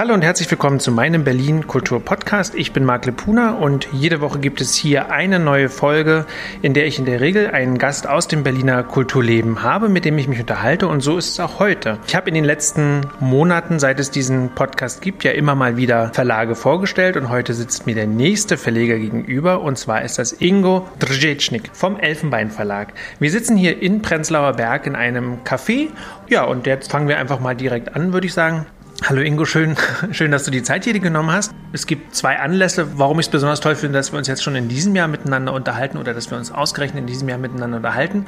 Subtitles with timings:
[0.00, 2.54] Hallo und herzlich willkommen zu meinem Berlin Kultur Podcast.
[2.54, 6.24] Ich bin Marc Lepuna und jede Woche gibt es hier eine neue Folge,
[6.62, 10.16] in der ich in der Regel einen Gast aus dem Berliner Kulturleben habe, mit dem
[10.16, 11.98] ich mich unterhalte und so ist es auch heute.
[12.06, 16.14] Ich habe in den letzten Monaten, seit es diesen Podcast gibt, ja immer mal wieder
[16.14, 20.88] Verlage vorgestellt und heute sitzt mir der nächste Verleger gegenüber und zwar ist das Ingo
[20.98, 22.94] Drjecnik vom Elfenbein Verlag.
[23.18, 25.88] Wir sitzen hier in Prenzlauer Berg in einem Café.
[26.26, 28.64] Ja, und jetzt fangen wir einfach mal direkt an, würde ich sagen.
[29.08, 29.76] Hallo Ingo, schön,
[30.12, 31.52] schön, dass du die Zeit hier genommen hast.
[31.72, 34.54] Es gibt zwei Anlässe, warum ich es besonders toll finde, dass wir uns jetzt schon
[34.56, 38.26] in diesem Jahr miteinander unterhalten oder dass wir uns ausgerechnet in diesem Jahr miteinander unterhalten.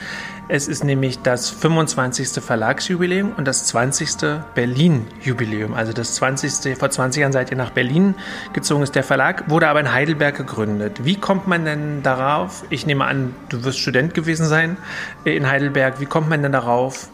[0.48, 2.42] Es ist nämlich das 25.
[2.42, 4.40] Verlagsjubiläum und das 20.
[4.54, 5.74] Berlin-Jubiläum.
[5.74, 6.76] Also das 20.
[6.78, 8.14] vor 20 Jahren seid ihr nach Berlin
[8.54, 11.04] gezogen, ist der Verlag, wurde aber in Heidelberg gegründet.
[11.04, 12.64] Wie kommt man denn darauf?
[12.70, 14.78] Ich nehme an, du wirst Student gewesen sein
[15.24, 16.00] in Heidelberg.
[16.00, 17.10] Wie kommt man denn darauf,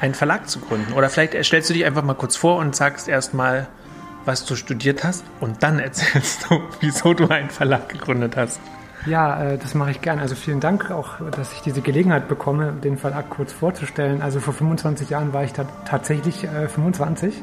[0.00, 0.92] einen Verlag zu gründen.
[0.94, 3.68] Oder vielleicht stellst du dich einfach mal kurz vor und sagst erstmal,
[4.24, 8.60] was du studiert hast und dann erzählst du, wieso du einen Verlag gegründet hast.
[9.06, 10.22] Ja, äh, das mache ich gerne.
[10.22, 14.22] Also vielen Dank auch, dass ich diese Gelegenheit bekomme, den Verlag kurz vorzustellen.
[14.22, 17.40] Also vor 25 Jahren war ich da tatsächlich 25 äh,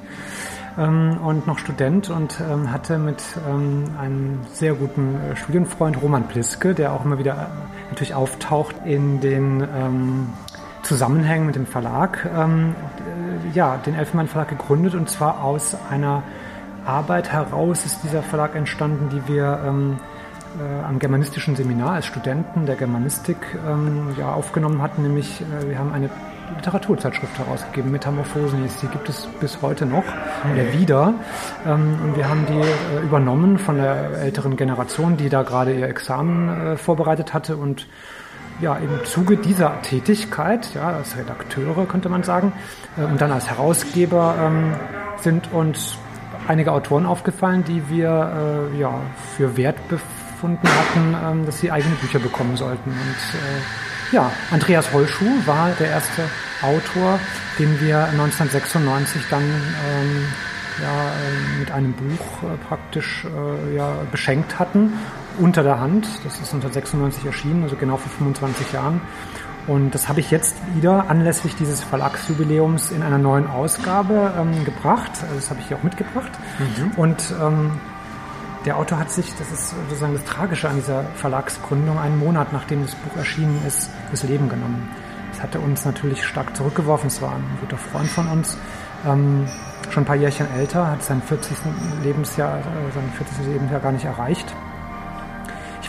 [0.84, 6.28] ähm, und noch Student und ähm, hatte mit ähm, einem sehr guten äh, Studienfreund Roman
[6.28, 7.52] Pliske, der auch immer wieder
[7.90, 9.62] natürlich auftaucht in den
[10.84, 12.76] Zusammenhängen mit dem Verlag, ähm,
[13.54, 16.24] äh, ja, den Elfenbein Verlag gegründet und zwar aus einer
[16.86, 20.00] Arbeit heraus ist dieser Verlag entstanden, die wir ähm,
[20.60, 23.38] äh, am germanistischen Seminar als Studenten der Germanistik
[23.68, 26.10] ähm, ja, aufgenommen hatten, nämlich äh, wir haben eine
[26.56, 30.04] Literaturzeitschrift herausgegeben, Metamorphosen die gibt es bis heute noch
[30.52, 31.14] oder wieder.
[31.66, 35.88] Ähm, und wir haben die äh, übernommen von der älteren Generation, die da gerade ihr
[35.88, 37.88] Examen äh, vorbereitet hatte und
[38.62, 42.54] ja, im Zuge dieser Tätigkeit, ja, als Redakteure könnte man sagen,
[42.98, 44.74] äh, und dann als Herausgeber ähm,
[45.18, 45.98] sind uns
[46.48, 49.02] einige Autoren aufgefallen, die wir äh, ja,
[49.36, 52.90] für wert befunden hatten, ähm, dass sie eigene Bücher bekommen sollten.
[52.90, 52.96] Und
[53.40, 56.24] äh, ja, Andreas Holschuh war der erste
[56.62, 57.20] Autor,
[57.58, 60.26] den wir 1996 dann ähm,
[60.82, 64.94] ja, äh, mit einem Buch äh, praktisch äh, ja, beschenkt hatten
[65.40, 66.06] unter der Hand.
[66.24, 69.02] Das ist 1996 erschienen, also genau vor 25 Jahren.
[69.68, 75.12] Und das habe ich jetzt wieder anlässlich dieses Verlagsjubiläums in einer neuen Ausgabe ähm, gebracht.
[75.22, 76.32] Also das habe ich hier auch mitgebracht.
[76.60, 76.92] Mhm.
[76.98, 77.72] Und ähm,
[78.66, 82.84] der Autor hat sich, das ist sozusagen das Tragische an dieser Verlagsgründung, einen Monat nachdem
[82.84, 84.90] das Buch erschienen ist, das Leben genommen.
[85.32, 87.08] Das hatte uns natürlich stark zurückgeworfen.
[87.08, 88.58] Es war ein guter Freund von uns.
[89.06, 89.48] Ähm,
[89.90, 91.58] schon ein paar Jährchen älter, hat sein 40.
[92.04, 93.48] Lebensjahr, äh, sein 40.
[93.48, 94.54] Lebensjahr gar nicht erreicht.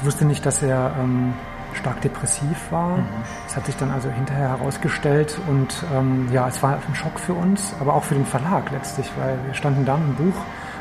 [0.03, 1.33] Ich wusste nicht, dass er ähm,
[1.75, 2.97] stark depressiv war.
[2.97, 3.05] Mhm.
[3.47, 7.35] Das hat sich dann also hinterher herausgestellt und ähm, ja, es war ein Schock für
[7.35, 10.35] uns, aber auch für den Verlag letztlich, weil wir standen da im Buch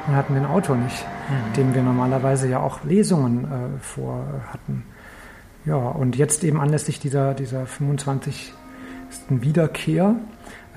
[0.08, 1.54] und hatten den Autor nicht, mhm.
[1.54, 4.86] dem wir normalerweise ja auch Lesungen äh, vor hatten.
[5.66, 8.56] Ja, und jetzt eben anlässlich dieser, dieser 25.
[9.30, 10.16] Wiederkehr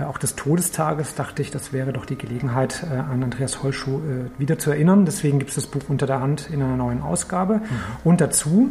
[0.03, 4.41] auch des Todestages dachte ich, das wäre doch die Gelegenheit, äh, an Andreas Holschuh äh,
[4.41, 5.05] wieder zu erinnern.
[5.05, 7.56] Deswegen gibt es das Buch unter der Hand in einer neuen Ausgabe.
[7.56, 7.62] Mhm.
[8.03, 8.71] Und dazu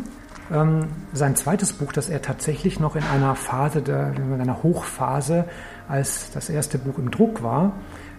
[0.52, 5.46] ähm, sein zweites Buch, das er tatsächlich noch in einer Phase, der, in einer Hochphase,
[5.88, 7.74] als das erste Buch im Druck war,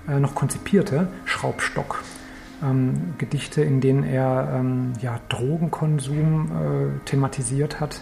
[0.09, 2.03] äh, noch konzipierte, Schraubstock.
[2.63, 8.01] Ähm, Gedichte, in denen er ähm, ja, Drogenkonsum äh, thematisiert hat,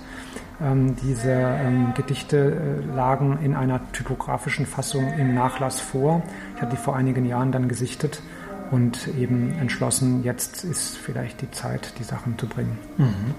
[0.62, 6.22] ähm, diese ähm, Gedichte äh, lagen in einer typografischen Fassung im Nachlass vor.
[6.56, 8.22] Ich hatte die vor einigen Jahren dann gesichtet
[8.70, 12.78] und eben entschlossen, jetzt ist vielleicht die Zeit, die Sachen zu bringen.
[12.96, 13.34] Mhm.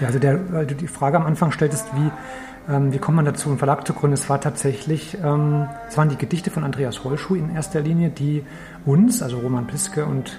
[0.00, 3.24] Ja, also der, weil du die Frage am Anfang stelltest, wie, ähm, wie kommt man
[3.26, 4.14] dazu, einen Verlag zu gründen?
[4.14, 8.44] Es war tatsächlich, ähm, es waren die Gedichte von Andreas Holschuh in erster Linie, die
[8.86, 10.38] uns, also Roman Piske und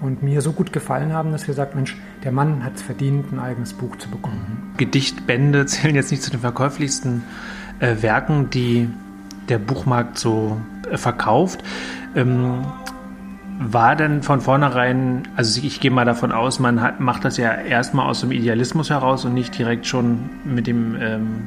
[0.00, 3.32] und mir so gut gefallen haben, dass wir sagt, Mensch, der Mann hat es verdient,
[3.32, 4.74] ein eigenes Buch zu bekommen.
[4.76, 7.22] Gedichtbände zählen jetzt nicht zu den verkäuflichsten
[7.80, 8.88] äh, Werken, die
[9.48, 10.60] der Buchmarkt so
[10.90, 11.62] äh, verkauft.
[12.14, 12.64] Ähm,
[13.58, 17.52] war denn von vornherein, also ich gehe mal davon aus, man hat, macht das ja
[17.52, 21.42] erstmal aus dem Idealismus heraus und nicht direkt schon mit dem ähm,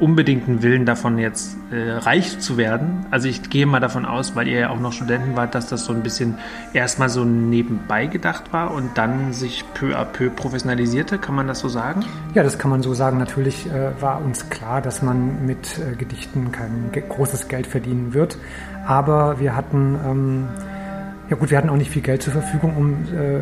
[0.00, 3.06] unbedingten Willen davon jetzt äh, reich zu werden.
[3.10, 5.84] Also ich gehe mal davon aus, weil ihr ja auch noch Studenten wart, dass das
[5.84, 6.38] so ein bisschen
[6.72, 11.18] erstmal so nebenbei gedacht war und dann sich peu à peu professionalisierte.
[11.18, 12.04] Kann man das so sagen?
[12.34, 13.18] Ja, das kann man so sagen.
[13.18, 18.38] Natürlich äh, war uns klar, dass man mit äh, Gedichten kein großes Geld verdienen wird.
[18.86, 20.48] Aber wir hatten ähm,
[21.28, 23.40] ja gut, wir hatten auch nicht viel Geld zur Verfügung, um äh,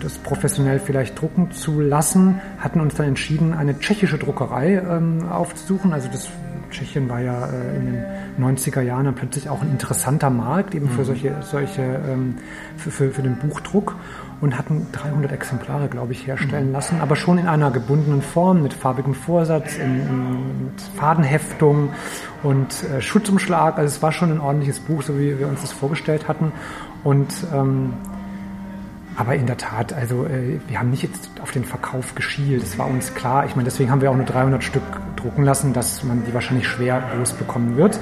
[0.00, 5.92] das professionell vielleicht drucken zu lassen, hatten uns dann entschieden, eine tschechische Druckerei ähm, aufzusuchen.
[5.92, 6.28] Also das
[6.70, 10.88] Tschechien war ja äh, in den 90er Jahren dann plötzlich auch ein interessanter Markt eben
[10.88, 11.06] für mhm.
[11.06, 12.36] solche, solche ähm,
[12.76, 13.96] für, für, für den Buchdruck
[14.40, 18.72] und hatten 300 Exemplare, glaube ich, herstellen lassen, aber schon in einer gebundenen Form mit
[18.72, 21.90] farbigem Vorsatz, in, in, mit Fadenheftung
[22.42, 23.78] und äh, Schutzumschlag.
[23.78, 26.52] Also es war schon ein ordentliches Buch, so wie wir uns das vorgestellt hatten.
[27.02, 27.94] Und ähm,
[29.16, 32.62] aber in der Tat, also äh, wir haben nicht jetzt auf den Verkauf geschielt.
[32.62, 33.46] Das war uns klar.
[33.46, 34.82] Ich meine, deswegen haben wir auch nur 300 Stück
[35.16, 37.98] drucken lassen, dass man die wahrscheinlich schwer losbekommen wird.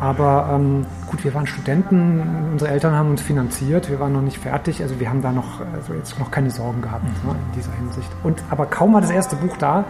[0.00, 4.38] Aber ähm, gut, wir waren Studenten, unsere Eltern haben uns finanziert, wir waren noch nicht
[4.38, 7.30] fertig, also wir haben da noch, also jetzt noch keine Sorgen gehabt mhm.
[7.30, 8.10] ne, in dieser Hinsicht.
[8.22, 9.84] Und aber kaum war das erste Buch da,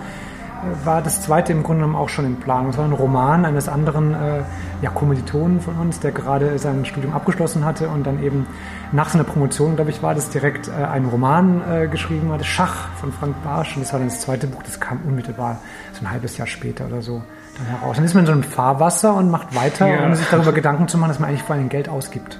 [0.84, 2.70] war das zweite im Grunde genommen auch schon in Planung.
[2.70, 4.42] Es war ein Roman eines anderen äh,
[4.82, 8.46] ja, Kommilitonen von uns, der gerade sein Studium abgeschlossen hatte und dann eben
[8.92, 12.88] nach seiner Promotion, glaube ich, war das direkt äh, einen Roman äh, geschrieben hatte, Schach
[13.00, 13.76] von Frank Barsch.
[13.76, 15.60] Und das war dann das zweite Buch, das kam unmittelbar,
[15.92, 17.22] so ein halbes Jahr später oder so
[17.58, 17.96] dann heraus.
[17.96, 20.04] Dann ist man in so einem Fahrwasser und macht weiter, ja.
[20.04, 22.38] ohne sich darüber Gedanken zu machen, dass man eigentlich vor allem Geld ausgibt.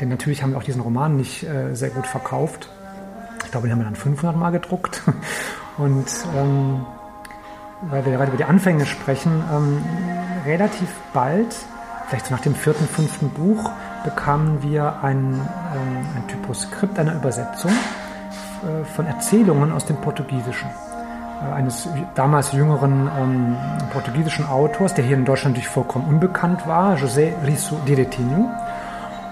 [0.00, 2.68] Denn natürlich haben wir auch diesen Roman nicht äh, sehr gut verkauft.
[3.44, 5.02] Ich glaube, den haben wir dann 500 Mal gedruckt.
[5.78, 6.06] Und
[6.36, 6.84] ähm,
[7.82, 9.82] weil wir gerade über die Anfänge sprechen, ähm,
[10.46, 11.54] relativ bald,
[12.08, 13.70] vielleicht so nach dem vierten, fünften Buch,
[14.04, 20.68] bekamen wir ein, ähm, ein Typoskript einer Übersetzung äh, von Erzählungen aus dem Portugiesischen
[21.54, 23.56] eines damals jüngeren ähm,
[23.92, 28.50] portugiesischen Autors, der hier in Deutschland natürlich vollkommen unbekannt war, José Risso Direitinho.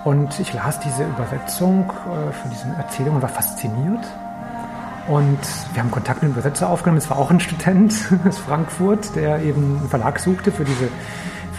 [0.05, 4.05] Und ich las diese Übersetzung äh, von diesen Erzählungen und war fasziniert
[5.11, 5.39] und
[5.73, 6.99] wir haben Kontakt mit dem Übersetzer aufgenommen.
[6.99, 7.93] Es war auch ein Student
[8.29, 10.89] aus Frankfurt, der eben einen Verlag suchte für diese,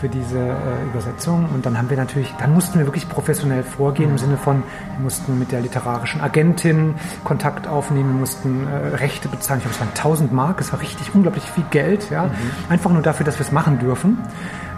[0.01, 1.47] für diese äh, Übersetzung.
[1.53, 4.63] Und dann haben wir natürlich, dann mussten wir wirklich professionell vorgehen im Sinne von,
[4.97, 9.59] wir mussten mit der literarischen Agentin Kontakt aufnehmen, wir mussten äh, Rechte bezahlen.
[9.59, 12.23] Ich glaube, es waren 1000 Mark, es war richtig unglaublich viel Geld, ja.
[12.23, 12.31] Mhm.
[12.69, 14.17] Einfach nur dafür, dass wir es machen dürfen.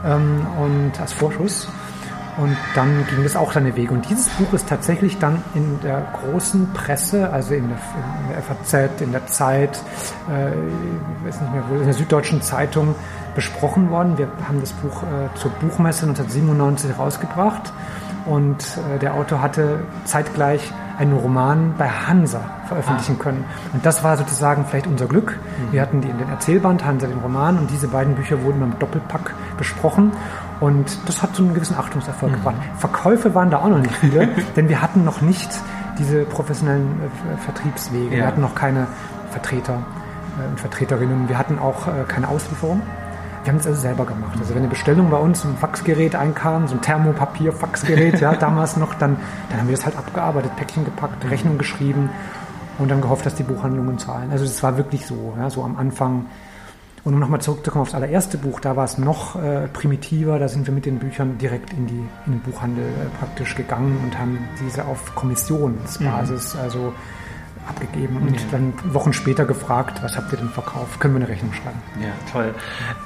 [0.05, 1.69] Ähm, und als Vorschuss.
[2.35, 3.93] Und dann ging es auch seine Wege.
[3.93, 8.41] Und dieses Buch ist tatsächlich dann in der großen Presse, also in der, in der
[8.41, 9.79] FAZ, in der Zeit,
[10.29, 12.95] äh, ich weiß nicht mehr wo, in der Süddeutschen Zeitung
[13.35, 14.18] besprochen worden.
[14.18, 17.74] Wir haben das Buch äh, zur Buchmesse 1997 rausgebracht.
[18.25, 18.63] Und
[18.95, 23.24] äh, der Autor hatte zeitgleich einen Roman bei Hansa veröffentlichen ah.
[23.24, 23.45] können.
[23.74, 25.31] Und das war sozusagen vielleicht unser Glück.
[25.31, 25.74] Mhm.
[25.74, 28.80] Wir hatten die in den Erzählband, Hansa den Roman und diese beiden Bücher wurden beim
[28.80, 30.12] Doppelpack besprochen.
[30.59, 32.35] Und das hat so einen gewissen Achtungserfolg mhm.
[32.38, 32.56] gebracht.
[32.77, 35.50] Verkäufe waren da auch noch nicht viele, denn wir hatten noch nicht
[35.97, 38.15] diese professionellen äh, Vertriebswege.
[38.15, 38.21] Ja.
[38.21, 38.88] Wir hatten noch keine
[39.31, 39.80] Vertreter
[40.39, 41.27] äh, und Vertreterinnen.
[41.27, 42.81] Wir hatten auch äh, keine Auslieferung.
[43.44, 44.38] Wir haben es also selber gemacht.
[44.40, 48.94] Also wenn eine Bestellung bei uns ein Faxgerät einkam, so ein Thermopapier-Faxgerät, ja, damals noch,
[48.94, 49.18] dann,
[49.50, 52.10] dann haben wir das halt abgearbeitet, Päckchen gepackt, Rechnung geschrieben
[52.80, 54.31] und dann gehofft, dass die Buchhandlungen zahlen.
[54.31, 56.25] Also es war wirklich so, ja, so am Anfang
[57.04, 60.66] und um nochmal zurückzukommen aufs allererste Buch, da war es noch äh, primitiver, da sind
[60.66, 64.40] wir mit den Büchern direkt in, die, in den Buchhandel äh, praktisch gegangen und haben
[64.66, 66.62] diese auf Kommissionsbasis, mhm.
[66.62, 66.94] also
[67.68, 68.48] abgegeben und ja.
[68.51, 71.00] dann Wochen später gefragt, was habt ihr denn verkauft?
[71.00, 71.81] Können wir eine Rechnung schreiben?
[72.01, 72.54] Ja, toll.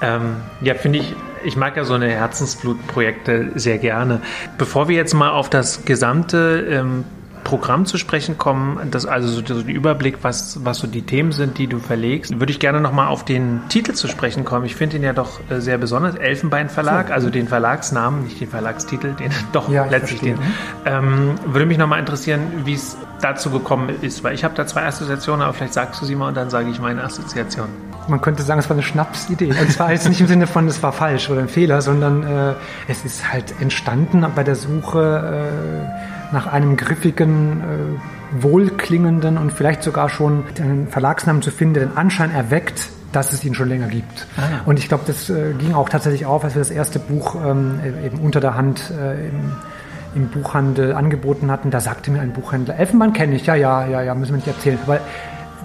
[0.02, 4.22] Ähm, ja, finde ich, ich mag ja so eine Herzensblutprojekte sehr gerne.
[4.58, 7.06] Bevor wir jetzt mal auf das gesamte ähm,
[7.48, 11.58] Programm zu sprechen kommen, das also so, so Überblick, was, was so die Themen sind,
[11.58, 14.66] die du verlegst, würde ich gerne nochmal auf den Titel zu sprechen kommen.
[14.66, 16.16] Ich finde ihn ja doch äh, sehr besonders.
[16.16, 20.38] Elfenbein Verlag, also den Verlagsnamen, nicht den Verlagstitel, den doch ja, letztlich den.
[20.84, 24.84] Ähm, würde mich nochmal interessieren, wie es dazu gekommen ist, weil ich habe da zwei
[24.86, 27.70] Assoziationen, aber vielleicht sagst du sie mal und dann sage ich meine Assoziation.
[28.10, 29.54] Man könnte sagen, es war eine Schnapsidee.
[29.58, 32.54] Und zwar jetzt nicht im Sinne von, es war falsch oder ein Fehler, sondern äh,
[32.90, 35.48] es ist halt entstanden bei der Suche.
[36.04, 41.86] Äh, nach einem griffigen, äh, wohlklingenden und vielleicht sogar schon einen Verlagsnamen zu finden, der
[41.86, 44.28] den Anschein erweckt, dass es ihn schon länger gibt.
[44.36, 44.62] Ah, ja.
[44.66, 47.80] Und ich glaube, das äh, ging auch tatsächlich auf, als wir das erste Buch ähm,
[48.06, 49.54] eben unter der Hand äh, im,
[50.16, 51.72] im, Buchhandel angeboten hatten.
[51.72, 54.48] Da sagte mir ein Buchhändler, Elfenbein kenne ich, ja, ja, ja, ja, müssen wir nicht
[54.48, 54.78] erzählen.
[54.86, 55.00] Aber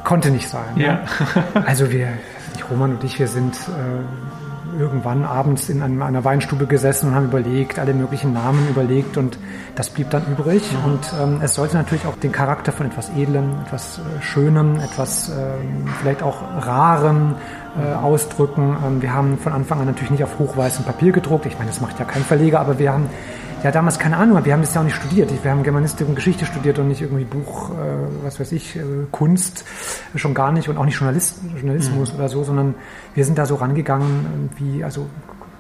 [0.05, 0.77] konnte nicht sein.
[0.77, 0.93] Ja.
[0.93, 1.67] Ne?
[1.67, 2.09] Also wir,
[2.71, 4.42] Roman und ich, wir sind äh,
[4.79, 9.39] irgendwann abends in einer Weinstube gesessen und haben überlegt, alle möglichen Namen überlegt und
[9.75, 10.63] das blieb dann übrig.
[10.73, 10.93] Mhm.
[10.93, 15.29] Und ähm, es sollte natürlich auch den Charakter von etwas Edlem, etwas äh, Schönem, etwas
[15.29, 15.33] äh,
[16.01, 17.35] vielleicht auch Rarem
[17.77, 18.77] äh, ausdrücken.
[18.85, 21.47] Ähm, wir haben von Anfang an natürlich nicht auf hochweißem Papier gedruckt.
[21.47, 23.09] Ich meine, das macht ja kein Verleger, aber wir haben
[23.63, 25.31] ja damals keine Ahnung, wir haben das ja auch nicht studiert.
[25.43, 27.75] Wir haben Germanistik und Geschichte studiert und nicht irgendwie Buch, äh,
[28.23, 29.65] was weiß ich, äh, Kunst
[30.15, 32.19] schon gar nicht und auch nicht Journalist, Journalismus mhm.
[32.19, 32.75] oder so, sondern
[33.15, 35.07] wir sind da so rangegangen wie, also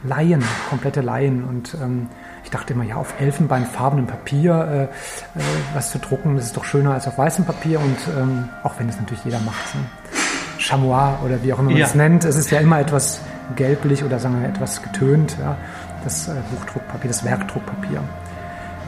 [0.04, 2.09] Laien, komplette Laien und ähm,
[2.42, 4.90] ich dachte immer, ja, auf elfenbeinfarbenem Papier
[5.35, 5.42] äh, äh,
[5.75, 8.88] was zu drucken, das ist doch schöner als auf weißem Papier und ähm, auch wenn
[8.88, 9.75] es natürlich jeder macht.
[9.75, 9.82] Ne?
[10.59, 11.87] Chamois oder wie auch immer man ja.
[11.87, 13.21] es nennt, es ist ja immer etwas
[13.56, 15.56] gelblich oder sagen wir etwas getönt, ja,
[16.04, 18.02] das äh, Buchdruckpapier, das Werkdruckpapier.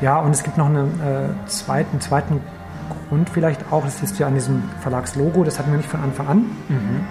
[0.01, 2.41] Ja, und es gibt noch einen äh, zweiten, zweiten
[3.09, 6.29] Grund vielleicht auch, das ist ja an diesem Verlagslogo, das hatten wir nicht von Anfang
[6.29, 6.39] an.
[6.69, 7.07] Mhm.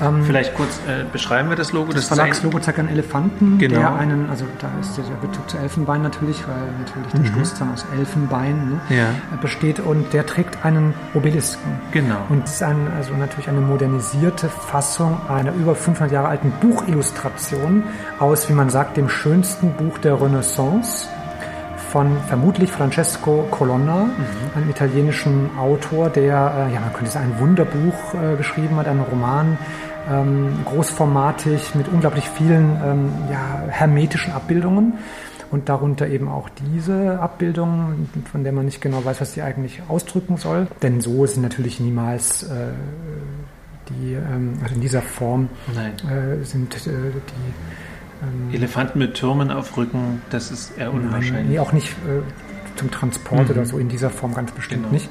[0.00, 1.92] Ähm, Vielleicht kurz äh, beschreiben wir das Logo.
[1.92, 3.80] Das, das Verlagslogo zeigt einen Elefanten, genau.
[3.80, 7.26] der einen, also da ist der Bezug zu Elfenbein natürlich, weil natürlich der mhm.
[7.26, 9.38] Stoßzahn aus Elfenbein ne, ja.
[9.40, 11.80] besteht und der trägt einen Obelisken.
[11.92, 12.18] Genau.
[12.28, 17.84] Und das ist ein, also natürlich eine modernisierte Fassung einer über 500 Jahre alten Buchillustration
[18.18, 21.08] aus, wie man sagt, dem schönsten Buch der Renaissance
[21.90, 24.12] von vermutlich Francesco Colonna, mhm.
[24.54, 29.00] einem italienischen Autor, der, äh, ja, man könnte sagen, ein Wunderbuch äh, geschrieben hat, einen
[29.00, 29.58] Roman,
[30.08, 34.94] ähm, großformatig mit unglaublich vielen ähm, ja, hermetischen Abbildungen
[35.50, 39.82] und darunter eben auch diese Abbildung, von der man nicht genau weiß, was sie eigentlich
[39.88, 40.68] ausdrücken soll.
[40.82, 42.68] Denn so sind natürlich niemals äh,
[43.88, 49.76] die, ähm, also in dieser Form äh, sind äh, die ähm, Elefanten mit Türmen auf
[49.76, 51.32] Rücken, das ist eher unwahrscheinlich.
[51.32, 52.22] Nein, nee, auch nicht äh,
[52.76, 53.50] zum Transport mhm.
[53.50, 54.94] oder so in dieser Form ganz bestimmt genau.
[54.94, 55.08] nicht.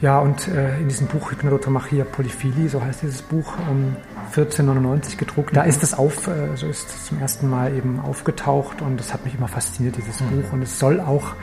[0.00, 3.96] Ja, und äh, in diesem Buch Hypnodotomachia Polyphili, so heißt dieses Buch, ähm,
[4.28, 8.80] 1499 gedruckt, da ist es auf, äh, so ist es zum ersten Mal eben aufgetaucht
[8.80, 10.42] und das hat mich immer fasziniert, dieses mhm.
[10.42, 10.52] Buch.
[10.54, 11.34] Und es soll auch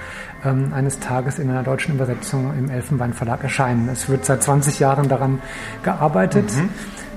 [0.44, 3.90] ähm, eines Tages in einer deutschen Übersetzung im Elfenbein Verlag erscheinen.
[3.90, 5.40] Es wird seit 20 Jahren daran
[5.84, 6.52] gearbeitet.
[6.56, 6.70] Mhm.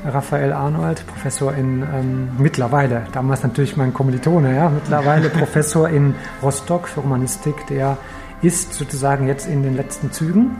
[0.05, 6.89] Raphael Arnold, Professor in ähm, mittlerweile, damals natürlich mein Kommilitone, ja, mittlerweile Professor in Rostock
[6.89, 7.99] für Romanistik, der
[8.41, 10.57] ist sozusagen jetzt in den letzten Zügen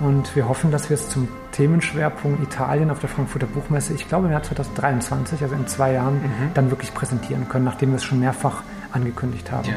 [0.00, 4.26] und wir hoffen, dass wir es zum Themenschwerpunkt Italien auf der Frankfurter Buchmesse, ich glaube
[4.26, 6.50] im Jahr 2023, also in zwei Jahren, mhm.
[6.54, 9.68] dann wirklich präsentieren können, nachdem wir es schon mehrfach angekündigt haben.
[9.68, 9.76] Ja.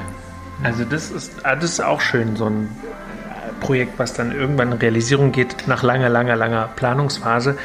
[0.64, 2.70] Also das ist, ah, das ist auch schön, so ein
[3.60, 7.58] Projekt, was dann irgendwann in Realisierung geht nach langer, langer, langer Planungsphase.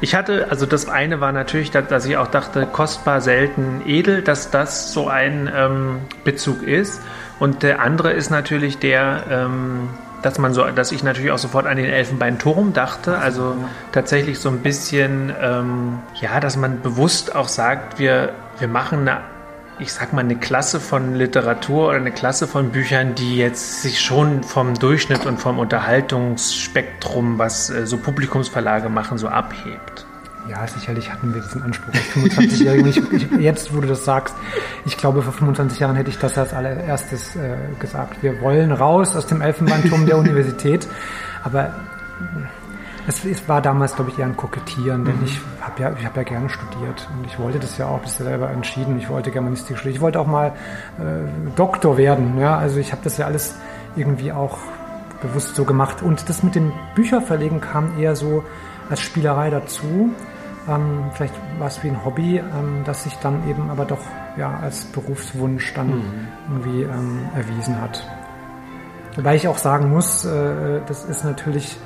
[0.00, 4.50] Ich hatte, also das eine war natürlich, dass ich auch dachte, kostbar, selten, edel, dass
[4.50, 7.00] das so ein ähm, Bezug ist.
[7.38, 9.88] Und der andere ist natürlich der, ähm,
[10.22, 13.18] dass man so, dass ich natürlich auch sofort an den Elfenbeinturm dachte.
[13.18, 13.56] Also
[13.92, 19.20] tatsächlich so ein bisschen, ähm, ja, dass man bewusst auch sagt, wir, wir machen eine
[19.80, 24.00] ich sag mal, eine Klasse von Literatur oder eine Klasse von Büchern, die jetzt sich
[24.00, 30.04] schon vom Durchschnitt und vom Unterhaltungsspektrum, was äh, so Publikumsverlage machen, so abhebt.
[30.50, 33.36] Ja, sicherlich hatten wir diesen Anspruch als 25-Jährige.
[33.40, 34.34] jetzt, wo du das sagst,
[34.84, 38.20] ich glaube, vor 25 Jahren hätte ich das als allererstes äh, gesagt.
[38.20, 40.88] Wir wollen raus aus dem Elfenbeinturm der Universität.
[41.44, 41.72] Aber
[43.06, 45.24] es, es war damals, glaube ich, eher ein Kokettieren, denn mhm.
[45.24, 48.16] ich habe ja, ich hab ja gerne studiert und ich wollte das ja auch, bis
[48.16, 48.98] selber entschieden.
[48.98, 49.94] Ich wollte Germanistik studieren.
[49.94, 50.48] Ich wollte auch mal
[50.98, 52.38] äh, Doktor werden.
[52.40, 52.58] Ja?
[52.58, 53.54] Also ich habe das ja alles
[53.94, 54.58] irgendwie auch
[55.22, 56.02] bewusst so gemacht.
[56.02, 58.42] Und das mit dem Bücherverlegen kam eher so
[58.88, 60.12] als Spielerei dazu.
[60.68, 64.00] Ähm, vielleicht war es wie ein Hobby, ähm, das sich dann eben aber doch
[64.36, 66.28] ja als Berufswunsch dann mhm.
[66.50, 68.06] irgendwie ähm, erwiesen hat.
[69.16, 71.76] Wobei ich auch sagen muss, äh, das ist natürlich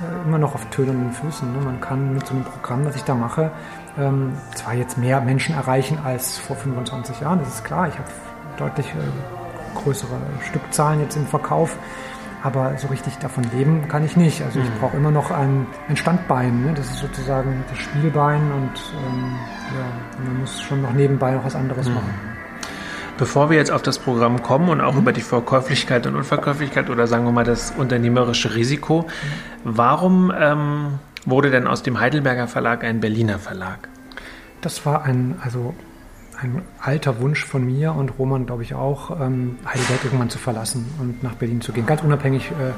[0.00, 1.52] äh, immer noch auf tönernen Füßen.
[1.52, 1.64] Ne?
[1.64, 3.50] Man kann mit so einem Programm, das ich da mache,
[3.98, 7.88] ähm, zwar jetzt mehr Menschen erreichen als vor 25 Jahren, das ist klar.
[7.88, 8.08] Ich habe
[8.56, 10.16] deutlich äh, größere
[10.48, 11.76] Stückzahlen jetzt im Verkauf,
[12.44, 14.42] aber so richtig davon leben kann ich nicht.
[14.42, 14.78] Also ich mhm.
[14.78, 16.62] brauche immer noch ein, ein Standbein.
[16.62, 16.74] Ne?
[16.74, 19.32] Das ist sozusagen das Spielbein und ähm,
[19.74, 21.94] ja, man muss schon noch nebenbei noch was anderes mhm.
[21.94, 22.14] machen.
[23.16, 25.00] Bevor wir jetzt auf das Programm kommen und auch mhm.
[25.00, 29.06] über die Verkäuflichkeit und Unverkäuflichkeit oder sagen wir mal das unternehmerische Risiko, mhm.
[29.64, 33.88] warum ähm, wurde denn aus dem Heidelberger Verlag ein Berliner Verlag?
[34.60, 35.74] Das war ein, also
[36.40, 40.86] ein alter Wunsch von mir und Roman, glaube ich, auch, ähm, Heidelberg irgendwann zu verlassen
[41.00, 41.86] und nach Berlin zu gehen.
[41.86, 42.72] Ganz unabhängig äh,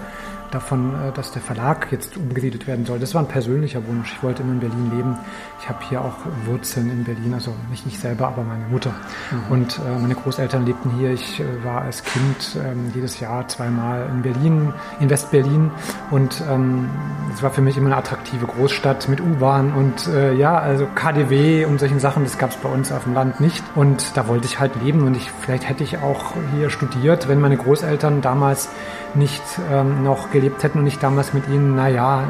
[0.50, 2.99] davon, äh, dass der Verlag jetzt umgesiedelt werden soll.
[2.99, 4.12] Das war ein persönlicher Wunsch.
[4.12, 5.19] Ich wollte immer in Berlin leben.
[5.61, 8.95] Ich habe hier auch Wurzeln in Berlin, also nicht ich selber, aber meine Mutter.
[9.31, 9.53] Mhm.
[9.53, 11.12] Und äh, meine Großeltern lebten hier.
[11.12, 15.71] Ich äh, war als Kind ähm, jedes Jahr zweimal in Berlin, in Westberlin.
[16.11, 16.88] Und ähm,
[17.35, 21.65] es war für mich immer eine attraktive Großstadt mit U-Bahn und äh, ja, also KDW
[21.65, 22.25] und solchen Sachen.
[22.25, 23.62] Das gab es bei uns auf dem Land nicht.
[23.75, 25.07] Und da wollte ich halt leben.
[25.07, 28.69] Und ich vielleicht hätte ich auch hier studiert, wenn meine Großeltern damals
[29.15, 32.25] nicht ähm, noch gelebt hätten und ich damals mit ihnen, naja,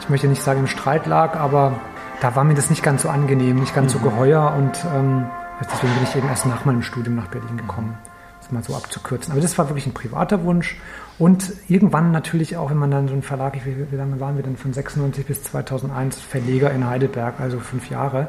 [0.00, 1.80] ich möchte nicht sagen im Streit lag, aber
[2.20, 3.98] da war mir das nicht ganz so angenehm, nicht ganz mhm.
[3.98, 5.26] so geheuer und ähm,
[5.60, 7.96] deswegen bin ich eben erst nach meinem Studium nach Berlin gekommen.
[8.40, 9.32] Das mal so abzukürzen.
[9.32, 10.76] Aber das war wirklich ein privater Wunsch
[11.18, 14.42] und irgendwann natürlich auch, wenn man dann so ein Verlag, wie, wie lange waren wir
[14.42, 18.28] denn, von 96 bis 2001 Verleger in Heidelberg, also fünf Jahre.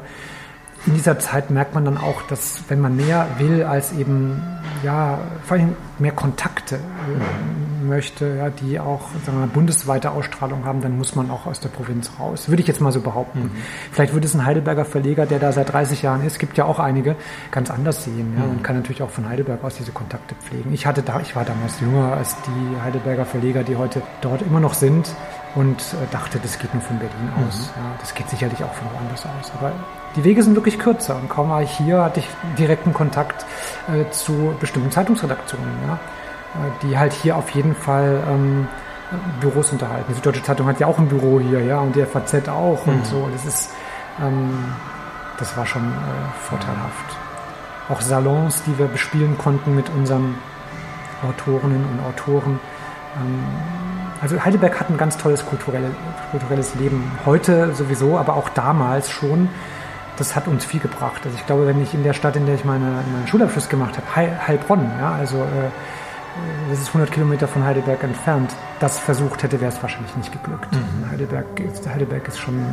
[0.86, 4.40] In dieser Zeit merkt man dann auch, dass wenn man mehr will als eben,
[4.82, 10.80] ja, vor allem mehr Kontakte äh, möchte, ja, die auch sagen wir, bundesweite Ausstrahlung haben,
[10.80, 12.48] dann muss man auch aus der Provinz raus.
[12.48, 13.44] Würde ich jetzt mal so behaupten.
[13.44, 13.50] Mhm.
[13.92, 16.78] Vielleicht würde es ein Heidelberger Verleger, der da seit 30 Jahren ist, gibt ja auch
[16.78, 17.16] einige,
[17.50, 18.34] ganz anders sehen.
[18.38, 18.50] Ja, mhm.
[18.50, 20.72] und kann natürlich auch von Heidelberg aus diese Kontakte pflegen.
[20.72, 24.60] Ich hatte da, ich war damals jünger als die Heidelberger Verleger, die heute dort immer
[24.60, 25.08] noch sind
[25.54, 27.70] und äh, dachte, das geht nur von Berlin aus.
[27.76, 27.82] Mhm.
[27.82, 29.52] Ja, das geht sicherlich auch von woanders aus.
[29.58, 29.72] Aber
[30.16, 32.26] die Wege sind wirklich kürzer und kaum war ich hier, hatte ich
[32.58, 33.44] direkten Kontakt
[33.88, 38.68] äh, zu bestimmten Zeitungsredaktionen, ja, äh, die halt hier auf jeden Fall ähm,
[39.40, 40.04] Büros unterhalten.
[40.08, 42.92] Die Süddeutsche Zeitung hat ja auch ein Büro hier, ja, und die FAZ auch mhm.
[42.92, 43.28] und so.
[43.32, 43.70] Das ist,
[44.20, 44.50] ähm,
[45.38, 47.16] das war schon äh, vorteilhaft.
[47.88, 50.34] Auch Salons, die wir bespielen konnten mit unseren
[51.26, 52.60] Autorinnen und Autoren.
[53.16, 53.44] Ähm,
[54.20, 55.90] also Heidelberg hat ein ganz tolles kulturelle,
[56.30, 57.10] kulturelles Leben.
[57.24, 59.48] Heute sowieso, aber auch damals schon.
[60.18, 61.22] Das hat uns viel gebracht.
[61.24, 63.96] Also ich glaube, wenn ich in der Stadt, in der ich meine, meinen Schulabschluss gemacht
[63.96, 65.70] habe, Heil, Heilbronn, ja, also äh,
[66.70, 70.72] das ist 100 Kilometer von Heidelberg entfernt, das versucht hätte, wäre es wahrscheinlich nicht geglückt.
[70.72, 71.10] Mhm.
[71.10, 72.64] Heidelberg, ist, Heidelberg ist schon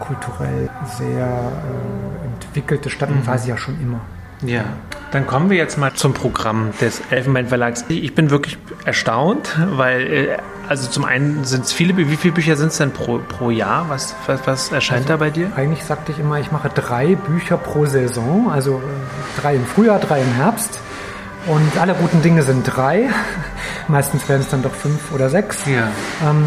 [0.00, 3.18] kulturell sehr äh, entwickelte Stadt mhm.
[3.18, 4.00] und war sie ja schon immer.
[4.42, 4.64] Ja,
[5.12, 7.84] dann kommen wir jetzt mal zum Programm des Elfenbein Verlags.
[7.88, 10.36] Ich bin wirklich erstaunt, weil, äh,
[10.68, 13.86] also zum einen sind es viele, wie viele Bücher sind es denn pro, pro Jahr?
[13.88, 15.52] Was, was, was erscheint also, da bei dir?
[15.56, 19.98] Eigentlich sagte ich immer, ich mache drei Bücher pro Saison, also äh, drei im Frühjahr,
[20.00, 20.80] drei im Herbst.
[21.46, 23.08] Und alle guten Dinge sind drei.
[23.88, 25.64] Meistens werden es dann doch fünf oder sechs.
[25.66, 25.88] Ja.
[26.28, 26.44] Ähm,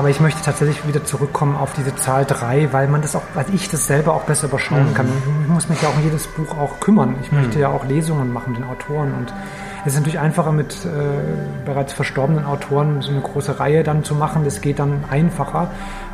[0.00, 3.44] aber ich möchte tatsächlich wieder zurückkommen auf diese Zahl drei, weil man das auch, weil
[3.52, 4.94] ich das selber auch besser überschauen mhm.
[4.94, 5.08] kann.
[5.42, 7.16] Ich muss mich ja auch um jedes Buch auch kümmern.
[7.20, 7.60] Ich möchte mhm.
[7.60, 9.30] ja auch Lesungen machen, den Autoren und
[9.84, 10.88] es ist natürlich einfacher mit äh,
[11.64, 14.44] bereits verstorbenen Autoren so eine große Reihe dann zu machen.
[14.44, 15.70] Das geht dann einfacher.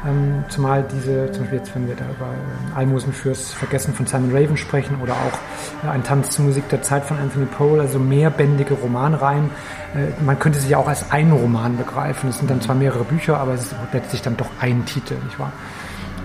[0.07, 4.07] Ähm, zumal diese, zum Beispiel jetzt, wenn wir da über äh, Almosen fürs Vergessen von
[4.07, 7.81] Simon Raven sprechen oder auch äh, ein Tanz zur Musik der Zeit von Anthony Powell,
[7.81, 9.51] also mehrbändige Romanreihen.
[9.95, 12.31] Äh, man könnte sie ja auch als einen Roman begreifen.
[12.31, 15.41] Es sind dann zwar mehrere Bücher, aber es ist letztlich dann doch ein Titel, nicht
[15.41, 15.53] wahr?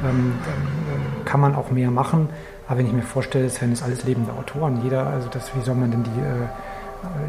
[0.04, 2.30] Ähm, dann, äh, kann man auch mehr machen.
[2.68, 5.62] Aber wenn ich mir vorstelle, es wären jetzt alles lebende Autoren, jeder, also das, wie
[5.62, 6.48] soll man denn die äh,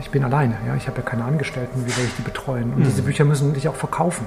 [0.01, 2.73] ich bin alleine, ja, ich habe ja keine Angestellten, wie soll ich die betreuen?
[2.73, 2.85] Und mhm.
[2.85, 4.27] diese Bücher müssen sich auch verkaufen.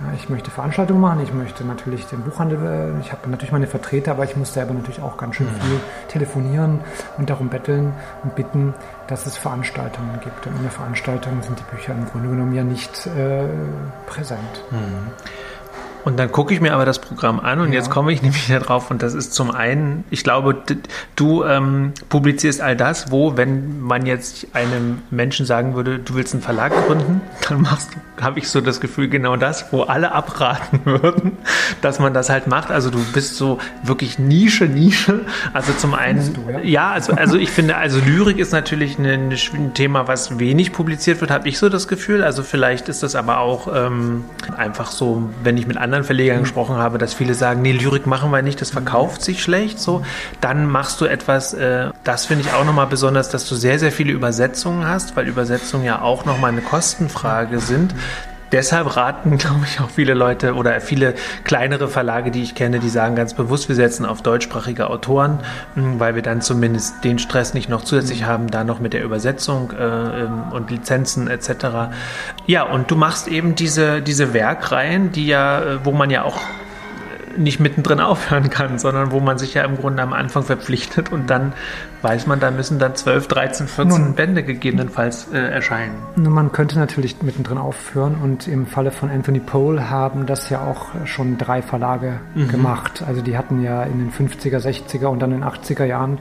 [0.00, 3.66] Ja, ich möchte Veranstaltungen machen, ich möchte natürlich den Buchhandel, äh, ich habe natürlich meine
[3.66, 5.60] Vertreter, aber ich muss selber natürlich auch ganz schön mhm.
[5.60, 6.80] viel telefonieren
[7.18, 7.92] und darum betteln
[8.24, 8.74] und bitten,
[9.06, 10.46] dass es Veranstaltungen gibt.
[10.46, 13.44] Und in der Veranstaltung sind die Bücher im Grunde genommen ja nicht äh,
[14.06, 14.64] präsent.
[14.70, 15.10] Mhm.
[16.04, 17.74] Und dann gucke ich mir aber das Programm an und ja.
[17.74, 20.62] jetzt komme ich nämlich darauf und das ist zum einen, ich glaube,
[21.16, 26.34] du ähm, publizierst all das, wo, wenn man jetzt einem Menschen sagen würde, du willst
[26.34, 30.12] einen Verlag gründen, dann machst du, habe ich so das Gefühl, genau das, wo alle
[30.12, 31.32] abraten würden,
[31.80, 32.70] dass man das halt macht.
[32.70, 35.20] Also du bist so wirklich Nische, Nische.
[35.52, 36.60] Also zum einen, du, ja?
[36.60, 40.72] ja, also, also ich finde, also Lyrik ist natürlich eine, eine, ein Thema, was wenig
[40.72, 42.22] publiziert wird, habe ich so das Gefühl.
[42.22, 44.24] Also vielleicht ist das aber auch ähm,
[44.56, 46.42] einfach so, wenn ich mit anderen anderen Verlegern mhm.
[46.42, 49.78] gesprochen habe, dass viele sagen, nee, Lyrik machen wir nicht, das verkauft sich schlecht.
[49.78, 50.04] So,
[50.40, 53.92] dann machst du etwas, äh, das finde ich auch nochmal besonders, dass du sehr, sehr
[53.92, 57.94] viele Übersetzungen hast, weil Übersetzungen ja auch nochmal eine Kostenfrage sind.
[58.52, 62.88] Deshalb raten, glaube ich, auch viele Leute oder viele kleinere Verlage, die ich kenne, die
[62.88, 65.40] sagen ganz bewusst, wir setzen auf deutschsprachige Autoren,
[65.74, 69.02] hm, weil wir dann zumindest den Stress nicht noch zusätzlich haben, da noch mit der
[69.02, 71.94] Übersetzung äh, ähm, und Lizenzen etc.
[72.46, 76.38] Ja, und du machst eben diese, diese Werkreihen, die ja, äh, wo man ja auch
[77.36, 81.28] nicht mittendrin aufhören kann, sondern wo man sich ja im Grunde am Anfang verpflichtet und
[81.30, 81.52] dann
[82.02, 85.94] weiß man, da müssen dann 12, 13, 14 Nun, Bände gegebenenfalls äh, erscheinen.
[86.16, 90.64] Nun, man könnte natürlich mittendrin aufhören und im Falle von Anthony Pohl haben das ja
[90.64, 92.48] auch schon drei Verlage mhm.
[92.48, 93.04] gemacht.
[93.06, 96.18] Also die hatten ja in den 50er, 60er und dann in den 80er Jahren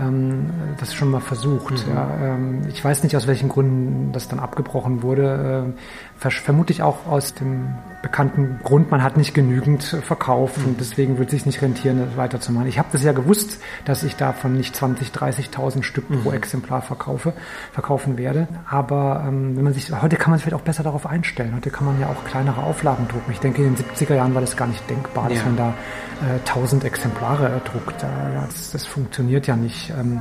[0.00, 1.86] ähm, das schon mal versucht.
[1.86, 1.94] Mhm.
[1.94, 2.10] Ja.
[2.22, 5.74] Ähm, ich weiß nicht, aus welchen Gründen das dann abgebrochen wurde.
[6.22, 10.68] Äh, vermute ich auch aus dem bekannten Grund, man hat nicht genügend verkauft mhm.
[10.68, 12.68] und deswegen wird es sich nicht rentieren, das weiterzumachen.
[12.68, 16.22] Ich habe das ja gewusst, dass ich davon nicht 20, 30.000 Stück mhm.
[16.22, 17.32] pro Exemplar verkaufe,
[17.72, 18.46] verkaufen werde.
[18.68, 21.54] Aber ähm, wenn man sich, heute kann man sich vielleicht auch besser darauf einstellen.
[21.56, 23.32] Heute kann man ja auch kleinere Auflagen drucken.
[23.32, 25.74] Ich denke, in den 70er Jahren war das gar nicht denkbar, dass man da
[26.22, 28.02] äh, 1000 Exemplare druckt.
[28.02, 29.90] Das, das funktioniert ja nicht.
[29.90, 30.20] Ähm,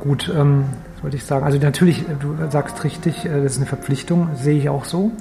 [0.00, 0.64] gut, ähm,
[1.02, 1.44] wollte ich sagen.
[1.44, 5.12] Also natürlich, du sagst richtig, äh, das ist eine Verpflichtung, sehe ich auch so.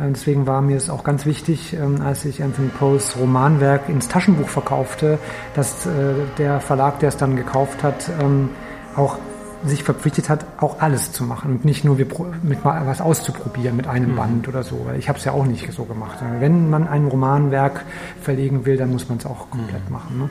[0.00, 4.08] Äh, deswegen war mir es auch ganz wichtig, ähm, als ich Anthony Poes Romanwerk ins
[4.08, 5.18] Taschenbuch verkaufte,
[5.54, 5.90] dass äh,
[6.38, 8.50] der Verlag, der es dann gekauft hat, ähm,
[8.96, 9.18] auch
[9.64, 13.86] sich verpflichtet hat, auch alles zu machen und nicht nur mit mal was auszuprobieren mit
[13.86, 14.16] einem mhm.
[14.16, 14.82] Band oder so.
[14.86, 16.18] Weil ich habe es ja auch nicht so gemacht.
[16.38, 17.84] Wenn man ein Romanwerk
[18.22, 19.92] verlegen will, dann muss man es auch komplett mhm.
[19.92, 20.18] machen.
[20.18, 20.30] Ne?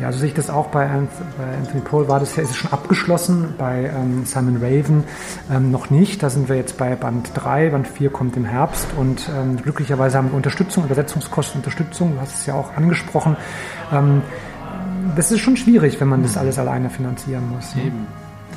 [0.00, 2.72] Ja, also sehe ich das auch bei, Anthony Paul war das ja, ist es schon
[2.72, 5.04] abgeschlossen, bei ähm, Simon Raven
[5.50, 6.22] ähm, noch nicht.
[6.22, 10.16] Da sind wir jetzt bei Band 3, Band 4 kommt im Herbst und ähm, glücklicherweise
[10.16, 13.36] haben wir Unterstützung, Übersetzungskostenunterstützung, du hast es ja auch angesprochen.
[13.92, 14.22] Ähm,
[15.16, 17.74] das ist schon schwierig, wenn man das alles alleine finanzieren muss.
[17.74, 17.82] Ne?
[17.82, 18.06] Eben.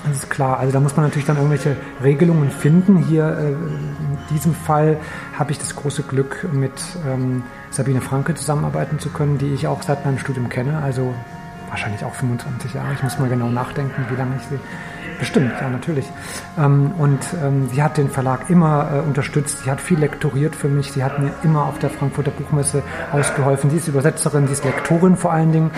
[0.06, 0.60] Das ist klar.
[0.60, 2.98] Also da muss man natürlich dann irgendwelche Regelungen finden.
[2.98, 4.98] Hier äh, in diesem Fall
[5.38, 6.74] habe ich das große Glück, mit
[7.08, 10.82] ähm, Sabine Franke zusammenarbeiten zu können, die ich auch seit meinem Studium kenne.
[10.84, 11.14] Also
[11.70, 12.94] wahrscheinlich auch 25 Jahre.
[12.94, 14.60] Ich muss mal genau nachdenken, wie lange ich sie
[15.20, 16.06] Bestimmt, ja, natürlich.
[16.58, 19.64] Ähm, und ähm, sie hat den Verlag immer äh, unterstützt.
[19.64, 20.92] Sie hat viel lektoriert für mich.
[20.92, 23.70] Sie hat mir immer auf der Frankfurter Buchmesse ausgeholfen.
[23.70, 25.72] Sie ist Übersetzerin, sie ist Lektorin vor allen Dingen.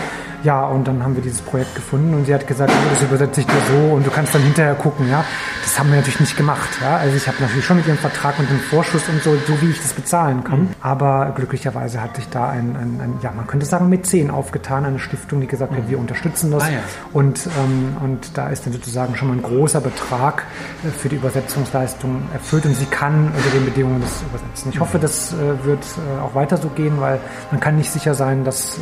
[0.44, 3.42] Ja, und dann haben wir dieses Projekt gefunden und sie hat gesagt, oh, das übersetze
[3.42, 5.26] ich dir so und du kannst dann hinterher gucken, ja.
[5.64, 6.98] Das haben wir natürlich nicht gemacht, ja.
[6.98, 9.72] Also ich habe natürlich schon mit ihrem Vertrag und dem Vorschuss und so, so wie
[9.72, 10.60] ich das bezahlen kann.
[10.60, 10.70] Mhm.
[10.82, 15.00] Aber glücklicherweise hatte ich da ein, ein, ein, ja, man könnte sagen, Mäzen aufgetan, eine
[15.00, 16.64] Stiftung, die gesagt hat, wir unterstützen das.
[16.64, 16.80] Ah, ja.
[17.12, 20.46] und, ähm, und da ist dann sozusagen schon mal ein großer Betrag
[20.84, 24.72] äh, für die Übersetzungsleistung erfüllt und sie kann unter den Bedingungen das übersetzen.
[24.72, 27.20] Ich hoffe, das äh, wird äh, auch weiter so gehen, weil
[27.52, 28.80] man kann nicht sicher sein, dass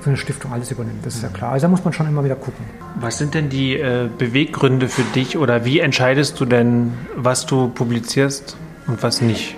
[0.00, 1.04] so eine Stiftung alles übernimmt.
[1.06, 1.52] Das ist ja klar.
[1.52, 2.64] Also da muss man schon immer wieder gucken.
[2.96, 3.76] Was sind denn die
[4.18, 9.56] Beweggründe für dich oder wie entscheidest du denn, was du publizierst und was nicht?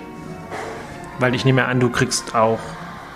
[1.19, 2.59] Weil ich nehme an, du kriegst auch,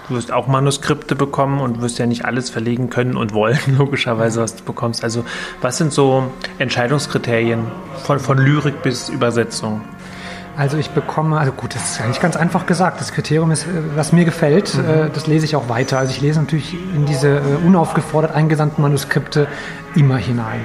[0.10, 4.42] du wirst auch Manuskripte bekommen und wirst ja nicht alles verlegen können und wollen, logischerweise,
[4.42, 5.04] was du bekommst.
[5.04, 5.24] Also
[5.62, 6.24] was sind so
[6.58, 7.66] Entscheidungskriterien
[8.04, 9.82] von, von Lyrik bis Übersetzung?
[10.58, 13.00] Also ich bekomme, also gut, das ist eigentlich ganz einfach gesagt.
[13.00, 14.90] Das Kriterium ist, äh, was mir gefällt, mhm.
[14.90, 15.98] Äh, das lese ich auch weiter.
[16.00, 19.48] Also ich lese natürlich in diese äh, unaufgefordert eingesandten Manuskripte
[19.96, 20.60] immer hinein.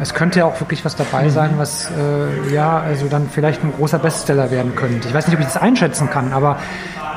[0.00, 1.30] Es könnte ja auch wirklich was dabei mhm.
[1.30, 5.08] sein, was äh, ja, also dann vielleicht ein großer Bestseller werden könnte.
[5.08, 6.56] Ich weiß nicht, ob ich das einschätzen kann, aber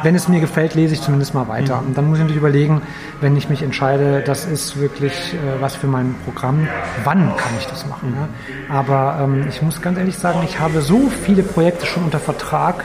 [0.04, 1.80] wenn es mir gefällt, lese ich zumindest mal weiter.
[1.80, 1.88] Mhm.
[1.88, 2.82] Und dann muss ich natürlich überlegen,
[3.22, 6.68] wenn ich mich entscheide, das ist wirklich äh, was für mein Programm,
[7.06, 8.10] wann kann ich das machen?
[8.10, 8.16] Mhm.
[8.16, 8.28] Ne?
[8.70, 12.84] Aber ähm, ich muss ganz ehrlich sagen, ich habe so viele Projekte schon unter Vertrag,